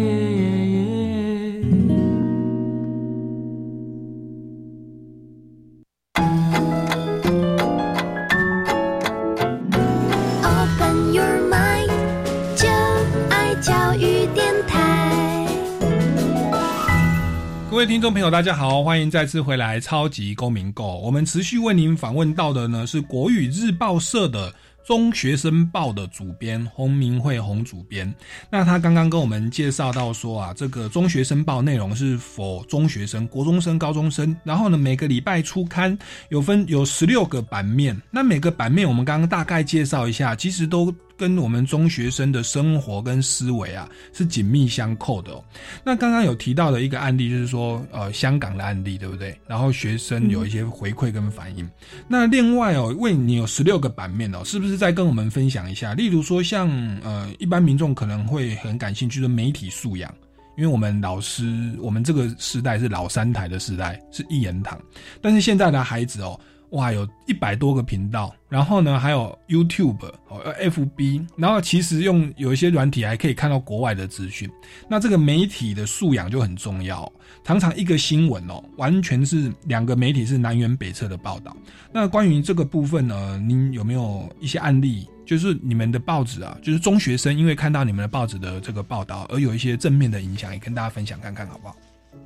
[17.81, 20.83] 各位听众朋友，大家好，欢迎再次回来《超级公民购》。
[20.99, 24.53] 我们持续为您访问到的呢是国语日报社的
[24.85, 28.13] 中学生报的主编洪明慧洪主编。
[28.51, 34.37] 那他刚刚跟我们介绍到说啊，这个中学生报内容是否中学生、国中生、高中生。
[34.43, 35.97] 然后呢，每个礼拜初刊
[36.29, 37.99] 有分有十六个版面。
[38.11, 40.93] 那每个版面我们刚刚大概介绍一下，其实都。
[41.21, 45.43] 跟我们中学生的生活跟思维啊是紧密相扣的哦。
[45.83, 49.39] 那刚刚有提到的一个案例，就是说呃香港的案例，对不对？
[49.45, 51.69] 然后学生有一些回馈跟反应。
[52.07, 55.93] 那另外哦，为你有十六个版面哦，是不是再跟我们分享一下？
[55.93, 56.67] 例如说像
[57.03, 60.11] 呃一般民众可能会很感兴趣的媒体素养，
[60.57, 64.81] 因为我们老师我们这个时代是老三台的时代，是一言堂，
[65.21, 66.39] 但是现在的孩子哦。
[66.71, 74.49] 哇，有一百多个频道，然后呢，还有 YouTube 哦，FB，然后其实用有一些软体还可以看到国外的资讯。
[74.87, 77.11] 那这个媒体的素养就很重要，
[77.43, 81.55] 常常一个新闻哦，完全是两个媒体是南辕北辙的报道。
[81.91, 91.75] 那关于这个部分呢，您有没有一些案例，就是你们的报纸啊，就是中学生因为看到你们的报纸的这个报道而有一些正面的影响，也跟大家分享看看好不好？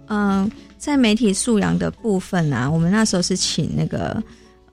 [0.08, 4.22] 嗯，在媒体素养的部分啊，我们那时候是请那个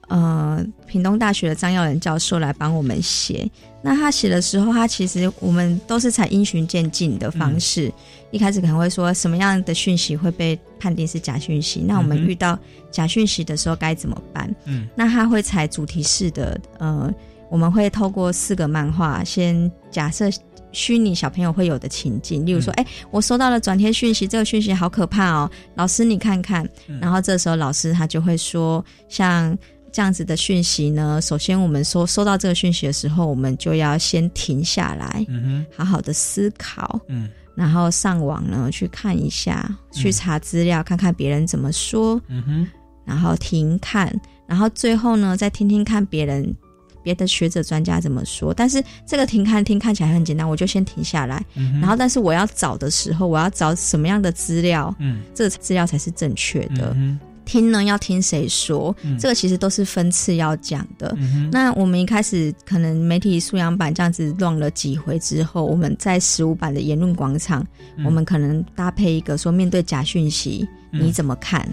[0.07, 3.49] 呃屏东大学的张耀仁教授来帮我们写。
[3.81, 7.91] 那他写的时候，他其实我们都是采因循渐进的方式。
[8.31, 12.57] 一开始可能会说什么样的讯息会被判定是假讯息，那我们遇到
[12.89, 14.55] 假讯息的时候该怎么办？
[14.65, 17.13] 嗯，那他会采主题式的，呃，
[17.49, 20.29] 我们会透过四个漫画先假设。
[20.73, 26.67] 虚拟小朋友会有的情境，例如说，哎，我收到了转贴讯息，这个讯息好可怕哦，老师你看看。
[26.99, 29.57] 然后这时候老师他就会说，像
[29.91, 42.67] 这样子的讯息呢，首先我们收收到这个讯息的时候，我们就要先停下来，嗯好好的思考，嗯，然后上网呢去看一下，去查资料，看看别人怎么说，嗯哼，
[43.05, 44.11] 然后停看，
[44.47, 46.55] 然后最后呢再听听看别人。
[47.03, 48.53] 别的学者专家怎么说？
[48.53, 51.43] 但是这个停看听看起来很简单，我就先停下来。
[51.81, 54.95] 然后，但是我要找的时候，我要找什么样的资料？
[54.99, 56.95] 嗯，这个资料才是正确的。
[57.45, 58.95] 听呢，要听谁说？
[59.19, 61.15] 这个其实都是分次要讲的。
[61.51, 67.65] 那我们一开始可能媒体素养版这样子乱了几回之后，我们在十五版的言论广场，
[68.05, 70.67] 我们可能搭配一个说面对假讯息。
[70.95, 71.67] 你怎么看？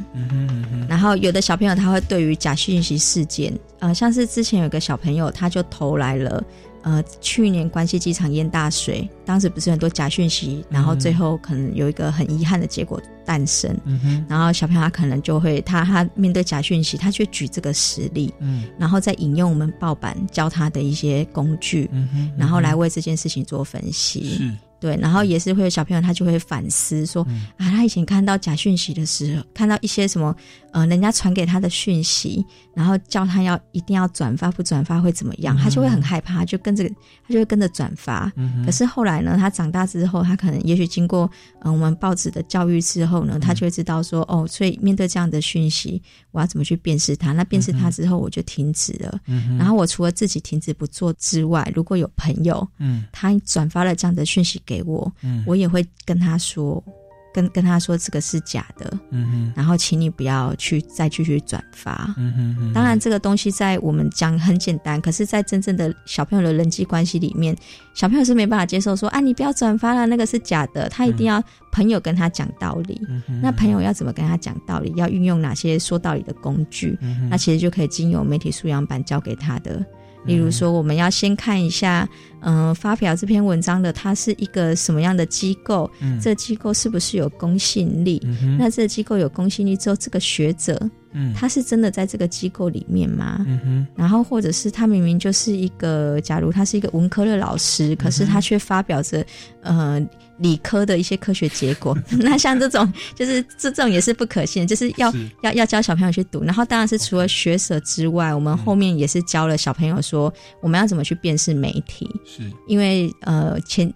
[0.88, 6.42] 然后有的小朋友他会对于假讯息事件，呃，像是之前有个小朋友他就投来了
[6.82, 13.76] 呃，去年关西机场淹大水，当时不是很多假讯息，然后最后可能有一个很遗憾的结果诞生。
[13.84, 24.36] 嗯哼，然后小朋友他可能就会，他他面对假讯息，他去举这个实例，嗯，然后再引用我们报版教他的一些工具，嗯哼，然后来为这件事情做分析。
[24.36, 24.56] 是。
[24.80, 27.22] 对，然后也是会有小朋友，他就会反思说，
[27.58, 30.34] 啊，他以前看到假讯息的时候，看到一些什么，
[30.72, 35.56] 呃，人家传给他的讯息，然后叫他要一定要转发，不转发会怎么样？
[35.56, 38.32] 他就会很害怕，就跟着他就会跟着转发。
[38.64, 41.30] 可是后来呢，他长大之后，他可能也许经过
[41.62, 47.32] 嗯我们报纸的教育之后呢，他就会知道说，哦，所以面对这样的讯息，我要怎么去辨识它？
[47.32, 49.18] 那辨识它之后，我就停止了。
[49.58, 54.60] 然后我除了自己停止不做之外，如果有朋友，嗯，他转发了这样的讯息。
[54.66, 56.84] 给我，嗯，我也会跟他说，
[57.32, 67.56] 跟跟他说这个是假的，嗯哼，然后请你不要去再继续转发，嗯哼，当然这个东西在我们讲很简单，可是，在真正的小朋友的人际关系里面，
[67.94, 73.00] 小朋友是没办法接受说啊，你不要转发了，那个是假的，他一定要朋友跟他讲道理，
[73.42, 74.92] 那朋友要怎么跟他讲道理？
[74.96, 76.98] 要运用哪些说道理的工具？
[77.30, 79.84] 那其实就可以经由媒体素养版教给他的。
[80.24, 82.08] 例如说，我们要先看一下，
[82.40, 85.90] 嗯，发表这篇文章的它是一个什么样的机构？
[86.00, 88.20] 嗯，这机构是不是有公信力？
[88.24, 90.78] 嗯那这个机构有公信力之后，这个学者，
[91.12, 93.44] 嗯，他是真的在这个机构里面吗？
[93.48, 99.24] 嗯哼，然后或者是他明明就是一个，假如他是一个文科的老师，可是他却发表着，
[99.62, 100.00] 呃。
[100.40, 106.42] 理科的一些科学结果， 那像这种就是这种也是不可信，就是要要要教小朋友去读。
[106.42, 112.08] 然后当然是除了学者之外，我们后面也是教了小朋友说，我们要怎么去辨识媒体。
[112.24, 113.92] 是因为呃前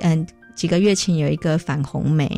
[0.00, 2.28] 嗯几个月前有一个反红媒，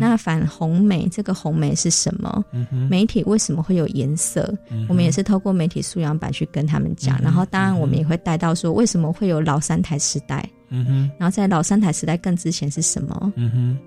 [0.00, 2.44] 那反红媒这个红媒是什么？
[2.90, 4.52] 媒体为什么会有颜色？
[4.88, 7.20] 我们也是透过媒体素养版去跟他们讲。
[7.22, 10.48] 然后当然我们也会带到说，为什么会有老三台时代？
[10.72, 13.32] 嗯哼，然后在老三台时代更之前是什么？
[13.36, 13.78] 嗯哼，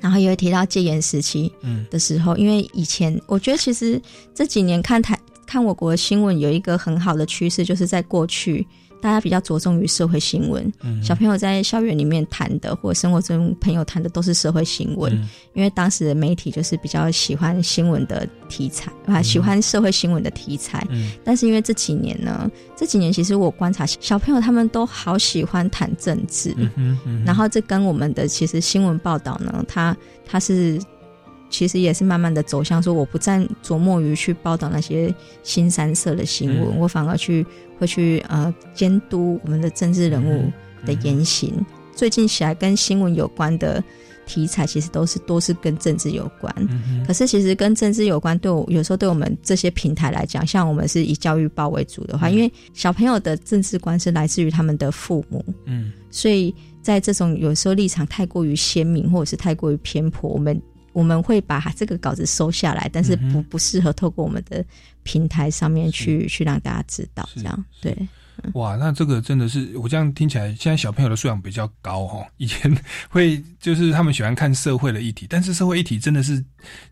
[0.00, 1.52] 然后也会提到戒严时期
[1.90, 4.00] 的时候，因为以前我觉得其实
[4.34, 8.66] 这几年看台看我国的新闻有一个很好的趋势，就是在过去。
[9.00, 15.12] 大家比较着重于社会新闻，小朋友在校园里面谈的，或者生活中朋友谈的都是社会新闻，
[15.54, 20.86] 因为当时的媒体就是比较喜欢新闻的题材，啊，喜欢社会新闻的题材。
[21.24, 26.54] 但是因为这几年呢，这几年其实我观察小朋友他们都好喜欢谈政治，
[27.24, 30.80] 然后这跟我们的其实新闻报道呢，它它是。
[31.50, 37.44] 其实也是慢慢的走向说，我不再琢磨于去报道那些新三色的新闻，我反而去
[37.78, 40.50] 会去呃监督我们的政治人物
[40.86, 41.52] 的言行。
[41.92, 43.82] 最近起来跟新闻有关的
[44.24, 46.54] 题材，其实都是都是跟政治有关。
[47.06, 60.58] 可是其实跟政治有关，对我有时候对我们这些平台来讲，像我们是以教育报为主的话，因为小朋友的政治观是来自于他们的父母，嗯，所以在这种有时候立场太过于鲜明，或者是太过于偏颇，我们。
[60.92, 64.64] 我们会把这个稿子收下来，但是不不适合透过我们的
[65.02, 67.96] 平台上面去去让大家知道，这样对。
[68.54, 72.26] 哇，那这个真的是我这样听起来，现在小朋友的素养比较高哈。
[72.38, 72.74] 以前
[73.10, 76.42] 会就是他们喜欢看社会的议题，但是社会议题真的是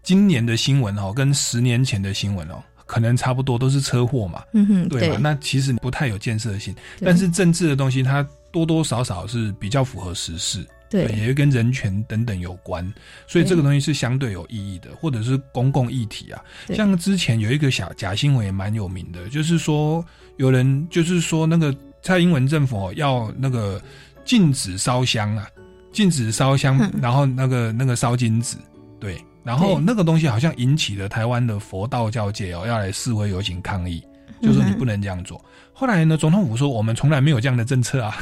[0.02, 5.16] 今年的新闻哦，跟十年前的新闻哦，可能差不多都是车祸嘛，嗯哼，对吧？
[5.18, 10.66] 那其实不太有建设性，但是政治的东西它多多少少是比较符合时事。
[10.90, 12.92] 对，也会跟人权等等有关，
[13.27, 16.42] 所以这个东西是相对有意义的，或者是公共议题啊。
[16.74, 20.05] 像之前有一个小假新闻也蛮有名的，就是说
[20.37, 23.81] 有人就是说那个蔡英文政府要那个
[24.24, 25.46] 禁止烧香啊，
[25.92, 28.57] 禁止烧香，然后那个那个烧金子，
[28.98, 34.03] 对，然后那个东西好像引起了台湾的佛道教界哦要来示威游行抗议，
[34.40, 35.44] 就说你不能这样做。
[35.78, 38.16] 后来呢，总统府说我们从来没有这样的政策啊，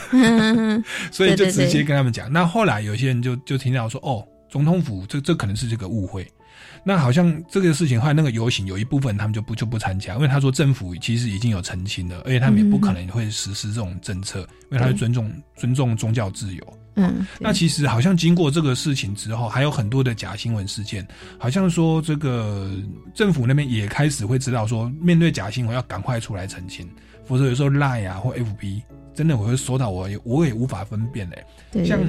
[1.11, 2.31] 所以就直接跟他们讲。
[2.31, 6.31] 那后来有些人就就听到说，哦，总统府这这可能是这个误会。
[6.85, 14.41] 那好像这个事情后来那个游行有一部分他们就不就不参加，因为他说政府其实已经有澄清了，而且他们也不可能会实施这种政策，
[14.71, 16.79] 因为他会尊重尊重宗教自由。
[16.97, 21.07] 嗯，那其实好像经过这个事情之后，还有很多的假新闻事件，
[21.39, 22.71] 好像说这个
[23.15, 26.87] 政府那边也开始会知道说，面对假新闻要赶快出来澄清。
[27.27, 31.45] 否则有时候 Line 啊或 FB 真的我会收到我也我也无法分辨嘞。
[31.73, 32.01] 对，像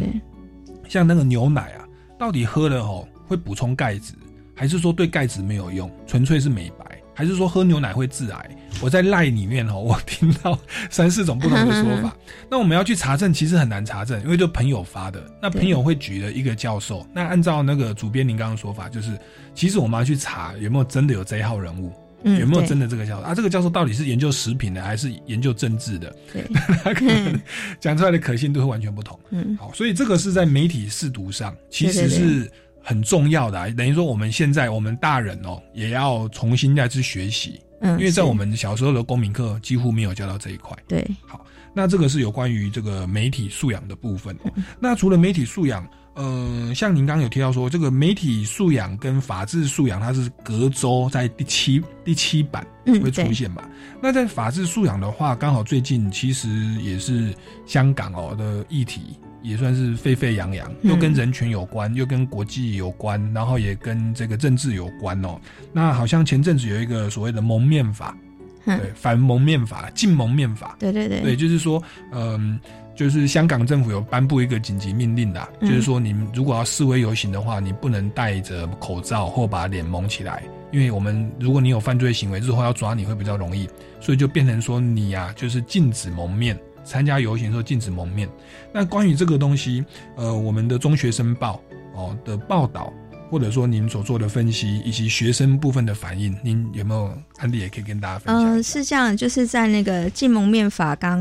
[0.88, 1.86] 像那个牛奶啊，
[2.18, 4.14] 到底喝了吼会补充钙质，
[4.56, 8.50] 还是说对钙质没有用，纯粹是美白，还是说喝牛奶会致癌？
[8.82, 10.58] 我在 Line 里面吼， 我听到
[10.90, 12.16] 三四种不同的说法。
[12.50, 15.24] 那我们要去查证，其实很难查证，因为就朋友发的。
[15.42, 19.18] 那朋友会举了一个教授，那按照那个主编您刚刚说法，就是
[19.56, 21.92] 其实我们要去查有没有真的有这一号人物。
[22.28, 23.34] 嗯有没有真的这个教授啊？
[23.34, 26.16] 这个教授到底是研究食品的还是研究政治的？
[26.32, 26.44] 对，
[26.84, 27.40] 他可能
[27.80, 29.20] 讲出来的可信度会完全不同。
[29.32, 32.52] 嗯好，所以这个是在媒体试读上其实是
[32.84, 40.78] 很重要的、啊，等于说我们现在我们大人哦也要重新再去学习，嗯因为在我们小时候的公民课几乎没有教到这一块。
[40.88, 44.36] 对，好那这个是有关于这个媒体素养的部分
[44.80, 45.88] 那除了媒体素养，
[46.18, 53.64] 呃，像您刚刚有提到说，这个媒体素养跟法治素养，它是隔周在第七第七版嗯会出现嘛？
[54.02, 56.50] 那在法治素养的话，刚好最近其实
[56.82, 57.34] 也是
[57.66, 59.18] 香港哦的议题。
[59.44, 65.40] 也算是沸沸扬扬，嗯又跟人权有关，又跟国际有关，然后也跟这个政治有关哦。
[65.72, 68.18] 那好像前阵子有一个所谓的蒙面法，
[68.66, 72.60] 嗯对，反蒙面法、禁蒙面法，对对对对，就是说，嗯、
[72.98, 83.70] 就是香港政府有颁布一个紧急命令啦，嗯就是说，你们如果要示威游行的话，你不能戴着口罩或把脸蒙起来，因为我们如果你有犯罪行为，日后要抓你会比较容易，
[84.02, 86.58] 所以就变成说你呀、就是禁止蒙面。
[86.84, 88.30] 参加游行的时候禁止蒙面。
[88.74, 89.84] 那关于这个东西，
[90.16, 91.62] 呃，我们的中学生报
[91.94, 92.94] 哦的报道，
[93.30, 98.58] 或者说您所做的分析，以及学生部分的反应，您有没有案例也可以跟大家分享？
[98.58, 101.20] 嗯、是这样，就是在那个禁蒙面法刚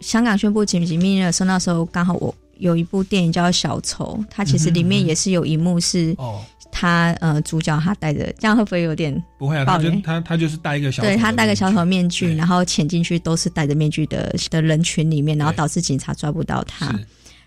[0.00, 6.40] 香港宣布紧急命令的时候，那时候刚好我有一部电影叫《小丑》，它其实里面也是有一幕是哦，
[6.70, 16.92] 他呃主角他戴着，这样会不会有点不会啊，他就他他就是戴一个小对他戴个小丑面具，然后潜进去都是戴着面具的的人群里面，然后导致警察抓不到他。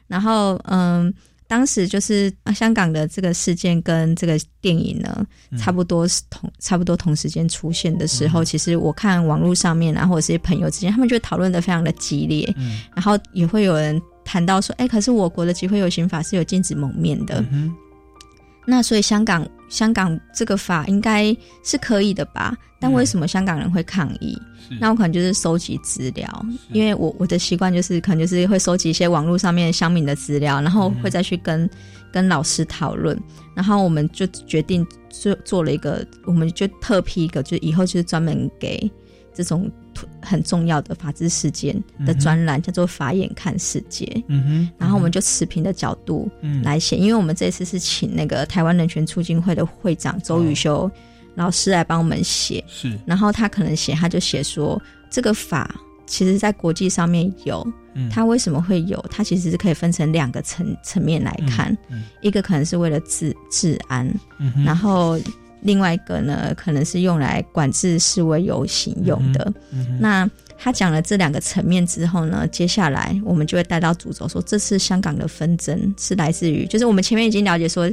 [0.08, 1.14] 然后嗯，
[1.48, 5.58] 当时就是啊香港的这个事件跟这个电影呢，嗯。
[5.58, 12.80] 差不多是同差不多同时间出现的时候，其实我看网络上面啊，或者是朋友之间，他们就讨论的非常的激烈，嗯。
[12.94, 17.74] 然后也会有人谈到说，哎，可是我国的集会游行法是有禁止蒙面的，嗯
[18.70, 22.56] 那所以香港香港这个法应该是可以的吧？
[22.80, 24.40] 但为什么香港人会抗议？
[24.70, 24.76] 是。
[24.80, 31.70] 那我可能就是收集资料，因为我我的习惯就是可能就是会收集一些网络上面乡民的资料，然后会再去跟、
[32.12, 33.20] 跟老师讨论，
[33.56, 38.90] 然后我们就决定做做了一个，我们就特批一个，就以后就是专门给
[39.34, 39.72] 这种
[40.22, 41.76] 很重要的法治事件
[42.06, 44.06] 的专栏，叫做“法眼看世界”。
[44.28, 46.62] 嗯哼，然后我们就持平的角度嗯。
[46.64, 50.90] 来写，因为我们这次是请那个台湾人权促进会的会长周宇修
[51.36, 52.98] 老师来帮我们写，是。
[53.06, 55.74] 然后他可能写，他就写说这个法
[56.06, 58.10] 其实在国际上面有，嗯。
[58.10, 59.04] 它为什么会有？
[59.10, 62.04] 它其实是可以分成两个层层面来看，嗯。
[62.22, 64.08] 一个可能是为了治治安，
[64.40, 64.64] 嗯哼。
[64.64, 65.20] 然后
[65.62, 69.54] 另外一个呢，可能是用来管制示威游行用的。
[70.00, 77.88] 那他讲了这两个层面之后呢，接下来我们就会带到主轴，说这次香港的纷争是来自于，就是我们前面已经了解说，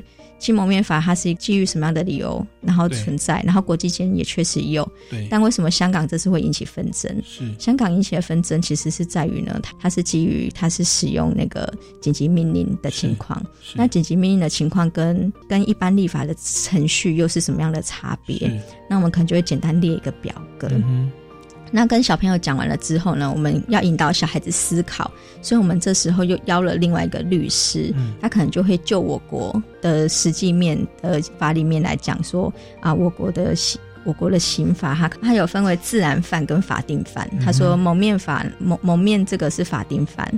[0.44, 7.10] 禁蒙面法它是基于什么样的理由，然后存在，然后国际间也确实有，对，但为什么香港这次会引起纷争？
[7.24, 7.50] 是。
[7.58, 13.42] 香港引起的纷争其实是在于呢，它它是基于它是使用那个紧急命令的情况，
[13.74, 18.62] 那紧急命令的情况跟跟一般立法的程序又是什么样的差别？
[18.90, 20.68] 那我们可能就会简单列一个表格。
[21.76, 25.10] 那跟小朋友讲完了之后呢，我们要引导小孩子思考，
[25.42, 28.14] 所以我们这时候又邀了另外一个律师，嗯。
[28.22, 37.28] 他可能就会就我国的实际面的法里面来讲说啊，我国的刑我国的刑法，它它有分为自然犯跟法定犯。
[37.44, 40.32] 他说蒙面法蒙蒙面这个是法定犯，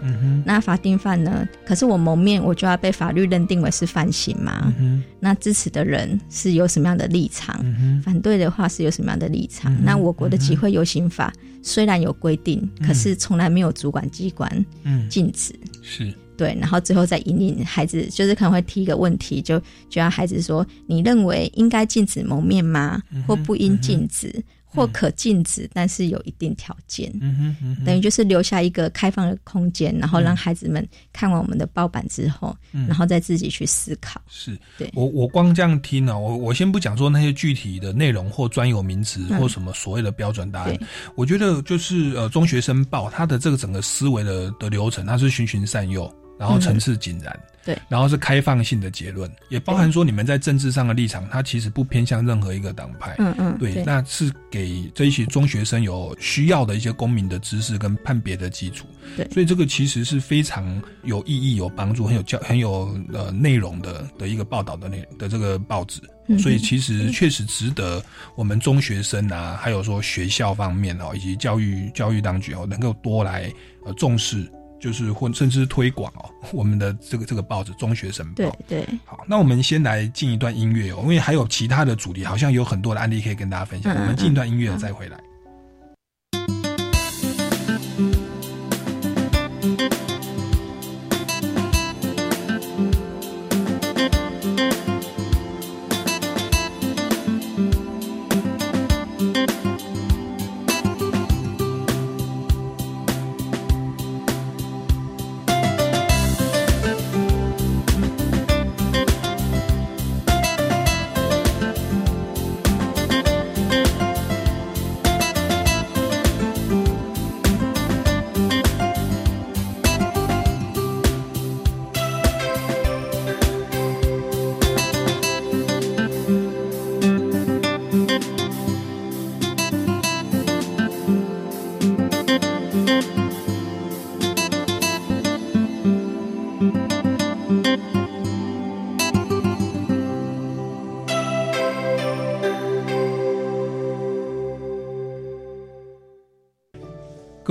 [0.45, 1.47] 那法定犯呢？
[1.67, 4.73] 可是我蒙面，我就要被法律认定为是犯刑吗？
[4.79, 7.59] 嗯那支持的人是有什么样的立场？
[7.63, 9.73] 嗯反对的话是有什么样的立场？
[9.75, 14.49] 嗯那我国的集会游行法虽然有规定，可是从来没有主管机关
[14.85, 15.53] 嗯禁止。
[15.83, 19.59] 是对，然后最后再引领孩子，就是可能会提一个问题，就
[19.89, 23.03] 就让孩子说：你认为应该禁止蒙面吗？
[23.11, 24.45] 嗯或不应禁止？
[24.69, 27.11] 或可禁止，但是有一定条件。
[27.23, 32.87] 嗯等于就是留下一个开放的空间，然后让孩子们看完我们的报版之后，嗯。
[32.87, 34.21] 然后再自己去思考。
[34.29, 34.55] 是。
[34.77, 34.91] 对。
[34.93, 39.41] 我我光这样听呢、我我先不讲说那些具体的内容或专有名词嗯。
[39.41, 40.87] 或什么所谓的标准答案，对。
[41.15, 47.39] 我觉得就是呃中学生报它的这个整个思维的的流程，它是循循善诱，然后层次井然。
[47.65, 53.17] 对，然后是开放性的结论，也包含说你们在政治上的立场，它其实不偏向任何一个党派。
[53.19, 58.87] 嗯嗯，对，那是给这一些中学生有需要的一些公民的知识跟判别的基础。
[59.17, 66.01] 对所以这个其实是非常有意义、有帮助、很有教、很有呃内容的的一个报道的内的这个报纸。
[66.29, 68.01] 嗯所以其实确实值得
[68.37, 73.53] 我们中学生啊，还有说学校方面哦，以及教育教育当局哦，能够多来
[73.85, 74.49] 呃重视
[74.81, 78.33] 就是或甚至推广哦， 我们的这个这个报纸《中学生报》。
[78.35, 78.87] 对对。
[79.05, 83.95] 好，那我们先来进一段音乐哦，因为还有其他的主题，好像有很多的案例可以跟大家分享。
[83.95, 85.19] 我们进一段音乐再回来。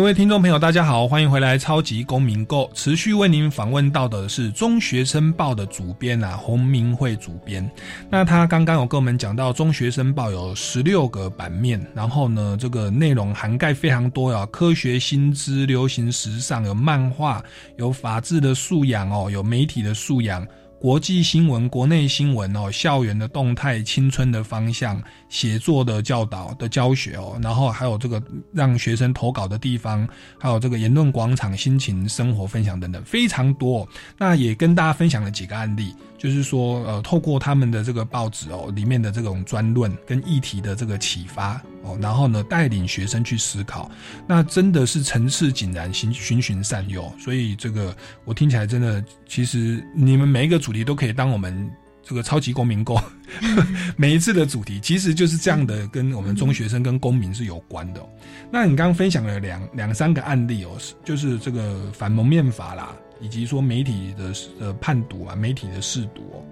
[0.06, 7.68] 各位听众朋友，大家好，欢迎回来《超级公民购》，持续为您访问到的是《中学生报》的主编啊，洪明慧主编。
[8.08, 17.43] 那他刚刚有跟我们讲到，《中学生报》有十六个版面，然后呢，这个内容涵盖非常多啊，科学新知、流行时尚，有漫画，
[17.78, 20.47] 有法治的素养哦，有媒体的素养。
[20.80, 28.21] 国际新闻、国内新闻哦，校园的动态、青春的方向、写作的教导的教学哦，然后还有这个
[28.53, 30.07] 让学生投稿的地方，
[30.39, 33.88] 还有这个言论广场、心情生活分享等等，非常多。
[34.17, 35.93] 那也跟大家分享了几个案例。
[36.26, 43.91] 就是说，呃，透过他们的这个报纸哦，里面的这种专论跟议题的这个启发哦，然后呢，带领学生去思考，
[44.28, 47.13] 那真的是层次井然，循循循善诱。
[47.19, 51.69] 所以这个我听起来真的，其实你们每一个主题都可以当我们
[52.01, 52.99] 这个超级公民购
[53.95, 58.03] 每一次的主题，其实就是这样的，跟我们中学生跟公民是有关的。
[58.51, 62.95] 那你刚刚分享了两两三个案例哦，就是这个反蒙面法啦。
[63.22, 66.43] 以及说媒体的呃判读啊，媒体的试读哦，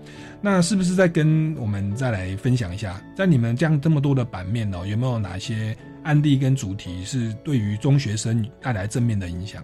[0.41, 9.63] 那是不是再跟我们再来分享一下，在你们这样这么多的版面哦，有没有哪些案例跟主题是对于中学生带来正面的影响？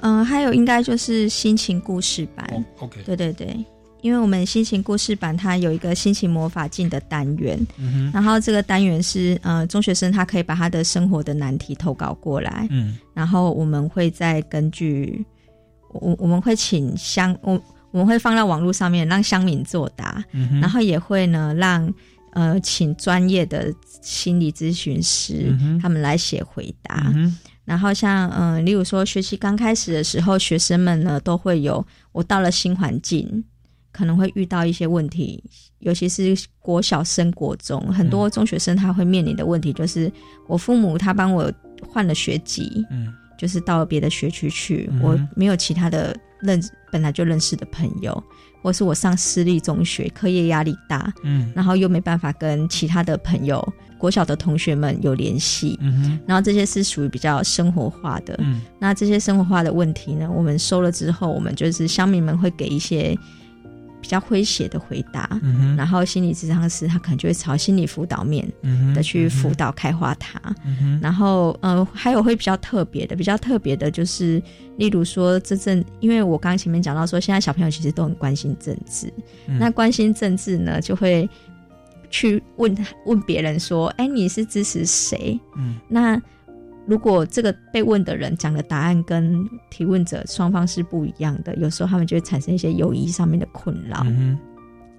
[0.00, 3.56] 嗯，还有应该就是心情故事版，OK，对对对，
[4.02, 15.24] 因为我们心情故事版它有一个心情魔法镜的单元，嗯然后这个单元是呃中学生他可以把他的生活的难题投稿过来，嗯，然后我们会再根据。
[16.00, 20.22] 我我们会请乡我我们会放到网络上面让乡民作答，
[20.60, 21.92] 然后也会呢让
[22.32, 23.72] 呃请专业的
[24.02, 27.12] 心理咨询师他们来写回答。
[27.64, 33.42] 然后像嗯，例如说学期刚开始的时候，学生们呢都会有我到了新环境，
[33.90, 35.42] 可能会遇到一些问题，
[35.80, 40.12] 尤其是国小升国中，很多中学生他会面临的问题就是
[40.46, 41.52] 我父母他帮我
[41.88, 42.84] 换了学籍。
[42.90, 43.12] 嗯。
[43.36, 46.60] 就是到了别的学区去，我没有其他的认
[46.90, 48.22] 本来就认识的朋友，
[48.62, 53.66] 或是我上私立中学，课业压力大，嗯，然后又没办法跟其他的朋友、
[53.98, 63.16] 国小的同学们有联系，嗯哼，然后这些是属于比较生活化的，嗯，那这些生活化的问题呢，我们收了之后，我们就是乡民们会给一些。
[64.06, 65.28] 比较诙谐的回答，
[65.76, 68.48] 然后心理咨商师他可能就会朝心理辅导面
[68.94, 70.40] 的去辅导开发他，
[71.02, 74.40] 然后呃还有会比较特别的，比较特别的就是，
[74.76, 79.12] 例如说真正，因为我刚刚前面讲到说，现在小朋友其实都很关心政治，
[79.58, 81.28] 那关心政治呢，就会
[82.08, 85.36] 去问问别人说，哎，你是支持谁？
[85.56, 86.22] 嗯，那。
[86.86, 94.02] 如果这个被问的人讲的答案跟提问者双方是不一样的，有时候他们就会产生一些友谊上面的困扰。
[94.04, 94.38] 嗯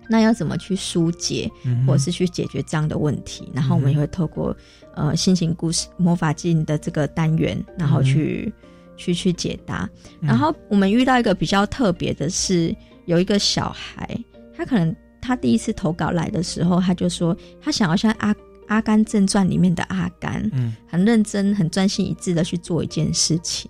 [0.10, 1.52] 那要怎么去疏解，
[1.86, 3.52] 或者是去解决这样的问题？
[3.54, 4.56] 然后我们也会透过
[4.96, 8.50] 呃心情故事魔法镜的这个单元，然后去
[8.96, 9.90] 去去解答。
[10.22, 12.74] 然后我们遇到一个比较特别的是，
[13.04, 14.18] 有一个小孩，
[14.56, 18.34] 他可能他第一次投稿来的时候，他就说他想要像阿。
[18.68, 23.70] 《阿甘正传》里面的阿甘，嗯，很认真、很专心一致的去做一件事情，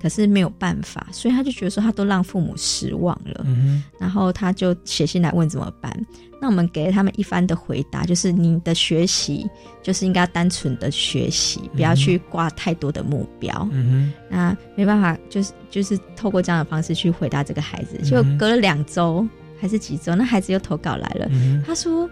[0.00, 6.06] 可是没有办法，所以他就觉得说他都让父母失望了，嗯然后他就写信来问怎么办。
[6.40, 9.44] 那我们给了他们一番的回答，就是你的学习
[9.82, 17.98] 就是应该单纯的学习，不要去挂太多的目标，嗯那没办法，就是就是透过这样的方式去回答这个孩子。
[18.08, 19.26] 就隔了两周
[19.60, 21.28] 还是几周，那孩子又投稿来了，
[21.66, 22.08] 他说。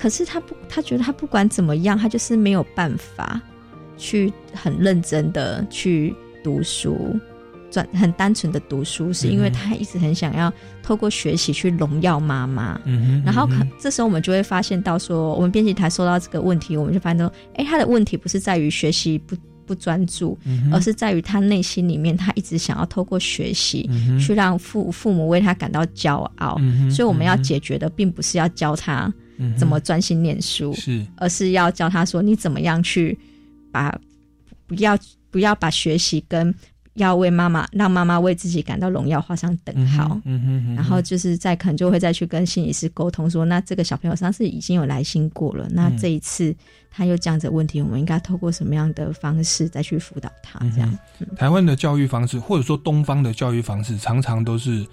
[0.00, 3.38] 可是他不，他觉得他不管怎么样，他就是没有办法
[3.98, 7.14] 去很认真的去读书，
[7.70, 10.50] 专很单纯的读书，是因为他一直很想要
[10.82, 12.80] 透过学习去荣耀妈妈。
[12.86, 19.36] 嗯哼，然后可这时候我们就会发现到说，我们编辑台收到这个问题，我们就发现说，哎，他的问题不是在于学习不
[19.66, 20.36] 不专注，
[20.72, 26.56] 而是在于他内心里面，他一直想要透过学习、嗯去让父父母为他感到骄傲。
[26.58, 29.12] 嗯所以我们要解决的，并不是要教他
[29.56, 31.06] 怎么专心念书，是。
[31.16, 33.18] 而是要教他说你怎么样去
[33.72, 33.98] 把
[34.66, 34.98] 不要
[35.30, 36.54] 不要把学习跟
[36.94, 40.20] 要为妈妈让妈妈为自己感到荣耀画上等号。
[40.24, 45.96] 嗯哼嗯哼然后就是再可能就会再去跟心理师沟通说，那这个小朋友上次已经有来信过了，那嗯。
[45.96, 46.54] 这一次
[46.90, 50.58] 他又这样子的问题，我们应该透过什么样的方式再去辅导他？
[50.70, 54.84] 这样，嗯台湾的教育方式，或者说东方的教育方式，常常都是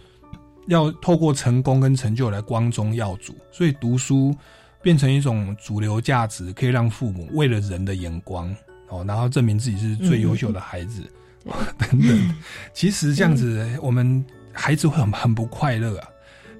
[0.68, 4.36] 要透过成功跟成就来光宗耀祖，所以读书
[4.82, 8.56] 变成一种主流价值，可以让父母为了人的眼光
[8.90, 11.02] 哦，然后证明自己是最优秀的孩子、
[11.80, 12.36] 等等。
[12.74, 16.08] 其实这样子，我们孩子会很很不快乐啊。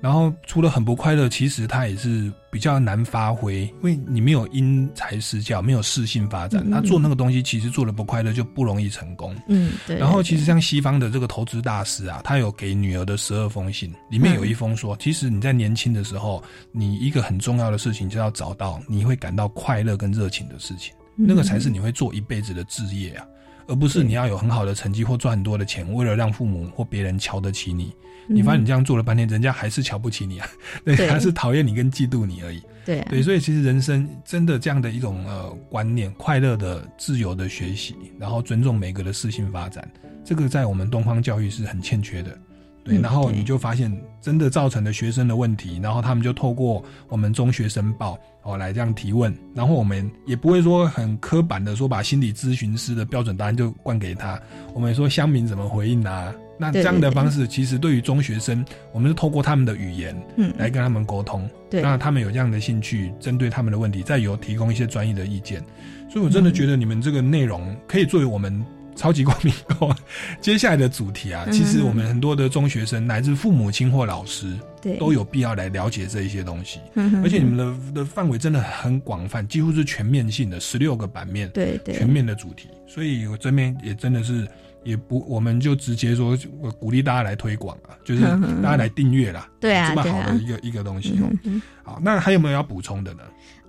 [0.02, 9.36] 然后除了很不快乐，其实他也是比较难发挥，因为你没有因材施教，没有适性发展，嗯他做那个东西其实做的不快乐，就不容易成功。
[9.48, 9.98] 嗯，对。
[9.98, 23.26] 然后其实像西方的这个投资大师啊，他有给女儿的十二封信，里面有一封说，其实你在年轻的时候，你一个很重要的事情就要找到你会感到快乐跟热情的事情，嗯那个才是你会做一辈子的志业啊，
[23.68, 27.92] 而不是你要有很好的成绩或赚很多的钱，为了让父母或别人瞧得起你。
[28.28, 30.48] 你发现你这样做了半天，人家还是瞧不起你啊，
[30.84, 32.62] 对，对还是讨厌你跟嫉妒你而已。
[32.86, 39.90] 对啊对，所以其实人生真的这样的一种呃观念，快乐的、自由的学习，然后尊重每个的适性发展，
[40.24, 42.38] 这个在我们东方教育是很欠缺的。
[42.84, 54.42] 对，嗯然后你就发现真的造成了学生的问题，然后他们就透过我们中学申报哦来这样提问，然后我们也不会说很刻板的说把心理咨询师的标准答案就灌给他，
[54.74, 56.34] 我们也说乡民怎么回应啊？
[56.58, 65.64] 那这样的方式，其实对于中学生，我们是透过他们的语言，嗯来跟他们沟通，对让他们有这样的兴趣，针对他们的问题，再有提供一些专业的意见。
[66.10, 69.94] 所以我真的觉得你们这个内容可以作为我们超级光明沟
[70.42, 71.44] 接下来的主题啊。
[71.46, 76.80] 嗯其实我们很多的中学生乃至父母亲或老师，对都有必要来了解这一些东西。
[76.96, 82.70] 嗯哼而且你们的的范围真的很广泛，几乎是全面性的，十六个版面，对对全面的主题。
[82.88, 84.48] 所以我这边也真的是。
[84.88, 88.22] 也不，我们就直接说，我鼓励大家来推广啊， 就是
[88.64, 89.50] 大家来订阅啦。
[89.60, 91.30] 对啊这么好的一个、一个东西哦。
[91.44, 93.20] 嗯好，那还有没有要补充的呢？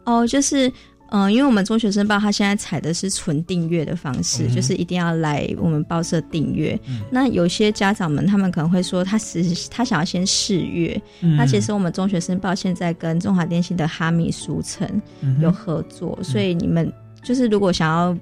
[0.05, 0.69] 哦，就是
[1.11, 6.79] 嗯、呃因为我们中学生报它现在采的是纯订阅的方式，嗯就是一定要来我们报社订阅。
[6.89, 11.01] 嗯那有些家长们他们可能会说，他是他想要先试阅。
[11.21, 14.89] 嗯那其实我们中学生报现在跟中华电信的哈密书城
[15.41, 16.93] 有合作，所以你们
[17.25, 18.17] 就是如果想要。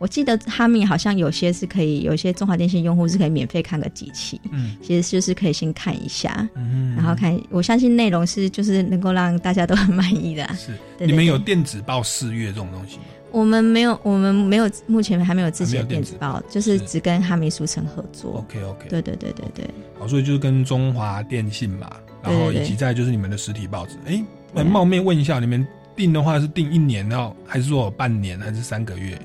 [0.00, 10.54] 我记得哈密好像有些是可以，有些中华电信用户是可以免费看个几期，嗯其实就是可以先看一下，嗯然后看，我相信内容是就是能够让大家都很满意的啊。
[10.58, 13.02] 是对对你们有对电子报四月这种东西吗？
[13.30, 18.38] 我们没有，我们没有，目前还没有自己的电子报，就是只跟哈密书城合作。
[18.38, 19.64] OK OK，对对对对对，
[19.98, 21.92] 好，所以就是跟中华电信嘛，
[22.22, 23.96] 然后以及再就是你们的实体报纸。
[24.06, 29.16] 哎，冒昧问一下，你们订的话是订一年要，还是说有半年，还是三个月？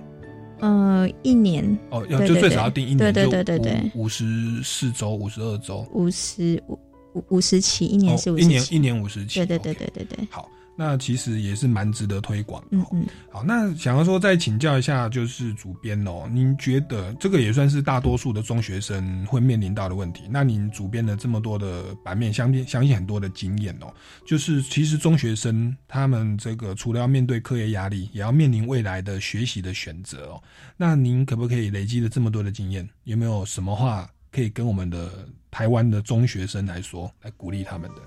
[0.60, 1.78] 呃，一年。
[1.90, 4.26] 哦，要就最少要定一年，对对对对对，五十
[4.64, 6.80] 四周、五十二周，五十五
[7.14, 9.40] 五五十期，一年是五哦一年一年五十期。
[9.40, 12.68] 对对对对对对，好，那其实也是蛮值得推广的。
[12.72, 13.06] 嗯嗯。
[13.32, 20.24] 好，那想要说再请教一下，就是主编哦，您觉得这个也算是大多数的中学生会面临到的问题？
[20.30, 23.94] 那您主编的这么多的版面，相信相信很多的经验哦，
[24.26, 30.44] 就是其实中学生他们这个除了要面对课业压力，也要面临未来的学习的选择哦。
[30.78, 38.02] 那您可不可以累积了这么多的经验，有没有什么话可以跟我们的台湾的中学生来说，来鼓励他们的？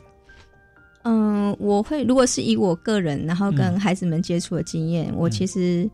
[1.08, 3.54] 嗯，我会如果是以我个人，然后嗯。
[3.54, 5.88] 跟孩子们接触的经验，我其实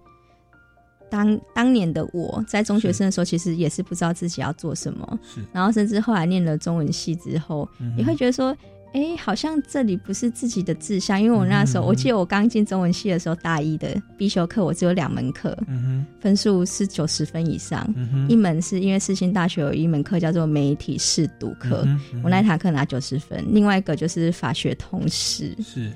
[1.09, 8.57] 当当年的我在中学生的时候，其实也是不知道自己要做什么，是，然后甚至后来念了中文系之后，嗯也会觉得说。
[8.95, 17.87] 哎，好像这里不是自己的志向，因为我那时候，嗯我记得我刚进中文系的时候，大一的必修课我只有两门课，嗯分数是九十分以上。
[17.97, 21.87] 嗯一门是因为世新大学有一门课叫做媒体试读课，
[22.23, 25.93] 我那一堂课拿九十分，另外一个就是法学通识，是。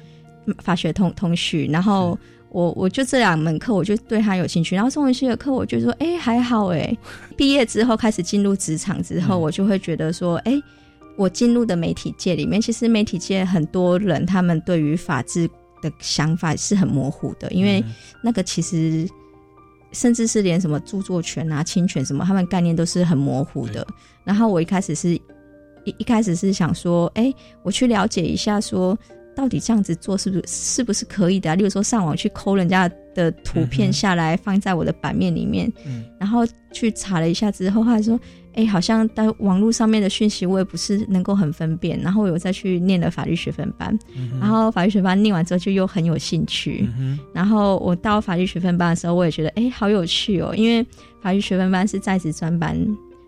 [0.59, 2.18] 法学通通序，然后
[2.49, 6.96] 我我就这两门课我就对他有兴趣，然后中文系的课我就说，哎、还好哎、
[7.36, 9.40] 毕业之后开始进入职场之后，嗯。
[9.42, 10.59] 我就会觉得说，哎、
[11.19, 15.49] 我进入的媒体界里面，其实媒体界很多人他们对于法治
[15.83, 17.85] 的想法是很模糊的，因为
[18.23, 19.07] 那个其实
[19.93, 23.85] 甚至是连什么著作权啊、侵权什么，他们概念都是很模糊的。
[24.23, 25.21] 然后我一开始是一
[25.99, 28.97] 一开始是想说，哎，我去了解一下，说
[29.35, 31.57] 到底这样子做是不是是不是可以的？
[31.57, 32.97] 例如说上网去抠人家的
[33.45, 35.73] 图片下来，放在我的版面里面，
[36.19, 38.19] 然后去查了一下之后，他说。
[38.55, 41.97] 哎，好像在网络上面的讯息，我也不是能够很分辨。
[42.01, 43.97] 然后我又再去念了法律学分班，
[44.41, 46.89] 然后法律学班念完之后就又很有兴趣。
[47.33, 50.85] 然后我到法律学分班的时候，我也觉得哎，好有趣哦，因为
[51.23, 52.77] 法律学分班是在职专班，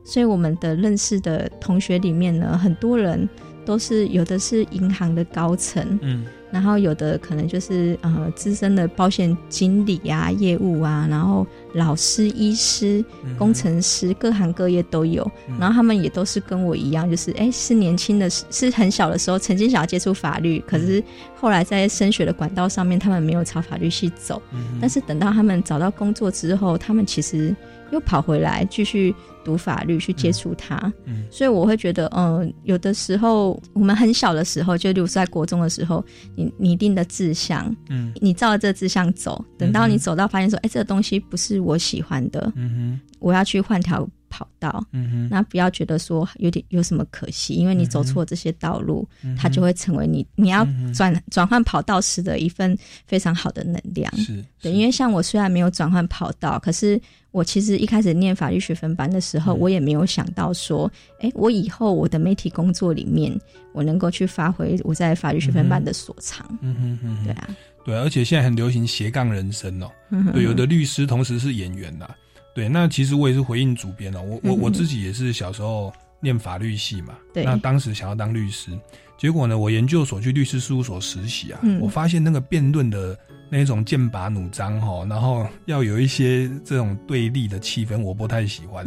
[0.03, 3.29] 所以我们的认识的同学里面呢，很多人
[3.65, 6.25] 都是有的是银行的高层，嗯。
[6.53, 13.05] 然后有的可能就是呃资深的保险经理啊、业务啊，然后老师、医师、
[13.39, 15.31] 工程师，各行各业都有。
[15.61, 21.01] 然后他们也都是跟我一样，就是哎是年轻的，是很小的时候曾经想要接触法律，可是
[21.37, 24.43] 后来在升学的管道上面，他们没有朝法律系走。
[24.81, 27.55] 但是等到他们找到工作之后，他们其实
[27.93, 29.15] 又跑回来继续。
[29.43, 36.05] 读法律去接触它，嗯，所以我会觉得，嗯，有的时候我们很小的时候，就例如在国中的时候，
[36.37, 49.07] 你拟定的志向，嗯，你照着这志向走，等到你走到发现说，哎，这个东西不是我喜欢的，嗯哼，我要去换条跑道，嗯哼，那不要觉得说有点有什么可惜，因为你走错这些道路，
[49.37, 52.75] 它就会成为你你要转转换跑道时的一份
[53.07, 56.99] 非常好的能量，是对，因为像我虽然没有转换跑道，可是。
[57.33, 63.33] 我其实一开始念法律学分班的时候，我也没有想到说，哎，我以后我的媒体工作里面，
[63.73, 66.45] 我能够去发挥我在法律学分班的所长。
[66.61, 69.89] 嗯哼哼，对啊，对，而且现在很流行斜杠人生哦，
[70.33, 72.11] 对，有的律师同时是演员呐，
[72.55, 78.71] 对，那其实我也是回应主编哦，我我我自己也是小时候念法律系嘛，对，那当时想要当律师，
[79.19, 83.19] 结果呢，我研究所去律师事务所实习啊，我发现那个辩论的。
[83.53, 88.87] 那种剑拔弩张哈，然后要有一些这种对立的气氛，我不太喜欢。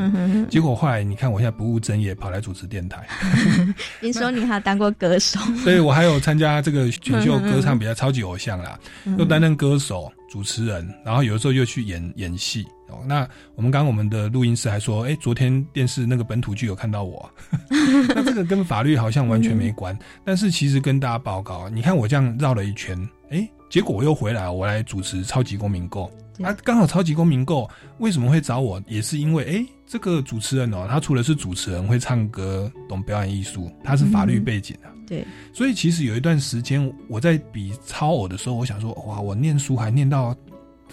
[0.50, 3.06] 结果后来你看，我现在不务正业，跑来主持电台。
[4.00, 5.38] 您说你还当过歌手？
[5.58, 8.80] 所以，我还有参加这个选秀歌唱比赛，超级偶像啦，
[9.18, 12.66] 又担任歌手、主持人，然后有的时候又去演演戏。
[12.94, 17.30] 哦，那我们刚刚我们的录音师还说，哎，昨天电视那个本土剧有看到我。
[18.16, 22.98] 那这个跟法律好像完全没关，但是其实跟大家报告，你看我这样绕了一圈，
[23.30, 23.48] 哎。
[23.70, 26.08] 结果我又回来，我来主持《超级公民购》
[26.46, 27.64] 啊，刚好《超级公民购》
[27.98, 40.36] 为什么会找我，也是因为哎，这个主持人哦，他除了是主持人，会唱歌，懂表演艺术，他是法律背景的，对，所以其实有一段时间我在比超偶的时候，我想说，哇，我念书还念到。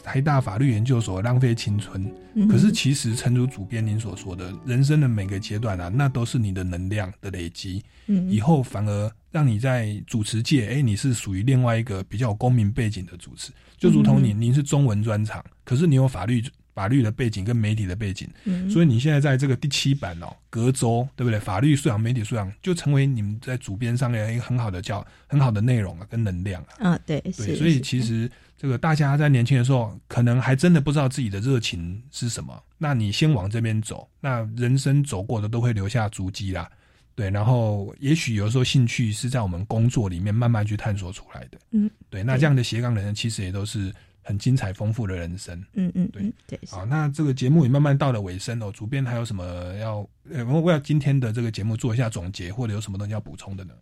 [0.02, 2.10] 台大法律研究所浪费青春，
[2.48, 7.82] 可是其实诚如主编您所说的，人生的每个阶段啊，那都是你的能量的累积。
[8.06, 16.42] 嗯，以后反而让你在主持界，哎，你是属于另外一个比较有公民背景的主持，就如同您，您是中文专场，可是你有法律
[16.74, 18.28] 法律的背景跟媒体的背景，
[18.70, 21.38] 所以你现在在这个第七版哦，隔周对不对？
[21.38, 26.90] 法律素养、媒体素养就成为你们在主编上面一个很好的教、很好的内容啊，跟能量啊。
[26.90, 28.30] 啊，对，对，所以其实。
[28.60, 32.62] 这个大家在年轻的时候，可能还真的不知道自己的热情是什么。
[32.76, 36.70] 那你先往这边走，那人生走过的都会留下足迹啦。
[37.14, 41.58] 对，然后也许有时候兴趣是在我们工作里面慢慢去探索出来的。
[41.70, 43.90] 嗯，对，那这样的斜杠人其实也都是
[44.20, 45.58] 很精彩丰富的人生。
[45.72, 46.60] 嗯嗯，对对。
[46.70, 48.70] 好，那这个节目也慢慢到了尾声哦。
[48.70, 53.72] 主编还有什么要呃，我要今天的这个节目做一下总结，或者有什么东西要补充的呢？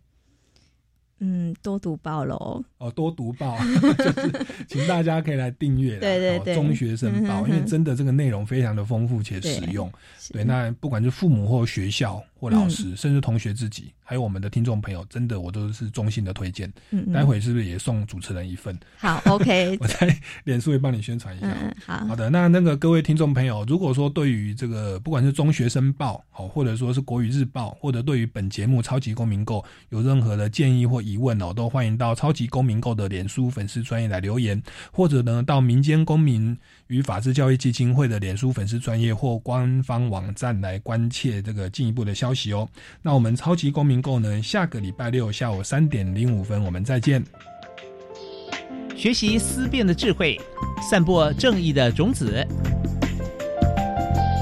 [1.19, 2.63] 嗯，多读报喽。
[2.77, 3.57] 哦，多读报，
[3.97, 5.97] 就是请大家可以来订阅。
[5.99, 9.91] 对对对，中学生报，因为真的这个内容非常的丰富且实用。
[10.31, 13.91] 对，那不管是父母或学校或老师，甚至同学自己。
[14.09, 16.73] 还有我们的听众朋友，真的我都是衷心的推荐。
[16.89, 18.75] 嗯，待会是不是也送主持人一份？
[18.97, 21.45] 好，OK， 我在脸书也帮你宣传一下。
[21.61, 22.27] 嗯，好好的。
[22.31, 34.59] 那那个各位听众朋友，如果说对于这个不管是中学生报，好，或者说是国语日报，或者对于本节目超级公民购有任何的建议或疑问哦，都欢迎到超级公民购的脸书粉丝专业来留言，
[34.91, 36.57] 或者呢到民间公民
[36.89, 42.67] 与法治教育基金会的脸书粉丝专业或官方网站来关切这个进一步的消息哦。
[43.03, 43.99] 那我们超级公民。
[44.01, 44.41] 购呢？
[44.41, 47.23] 下个礼拜六下午三点零五分，我们再见。
[48.95, 50.39] 学习思辨的智慧，
[50.89, 52.43] 散播正义的种子。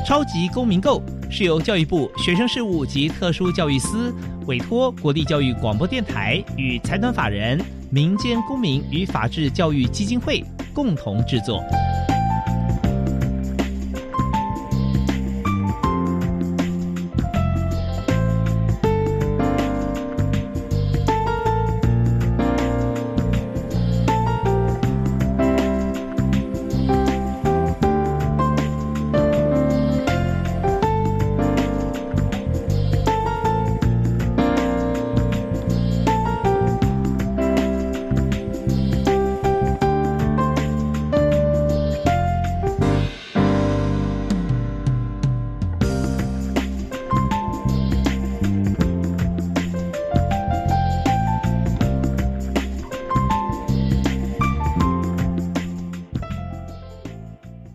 [0.06, 4.14] 超级公民购是由教育部学生事务及特殊教育司
[4.46, 10.42] 委托国立教育广播电台与财团法人民间公民与法治教育基金会
[10.74, 11.62] 共同制作。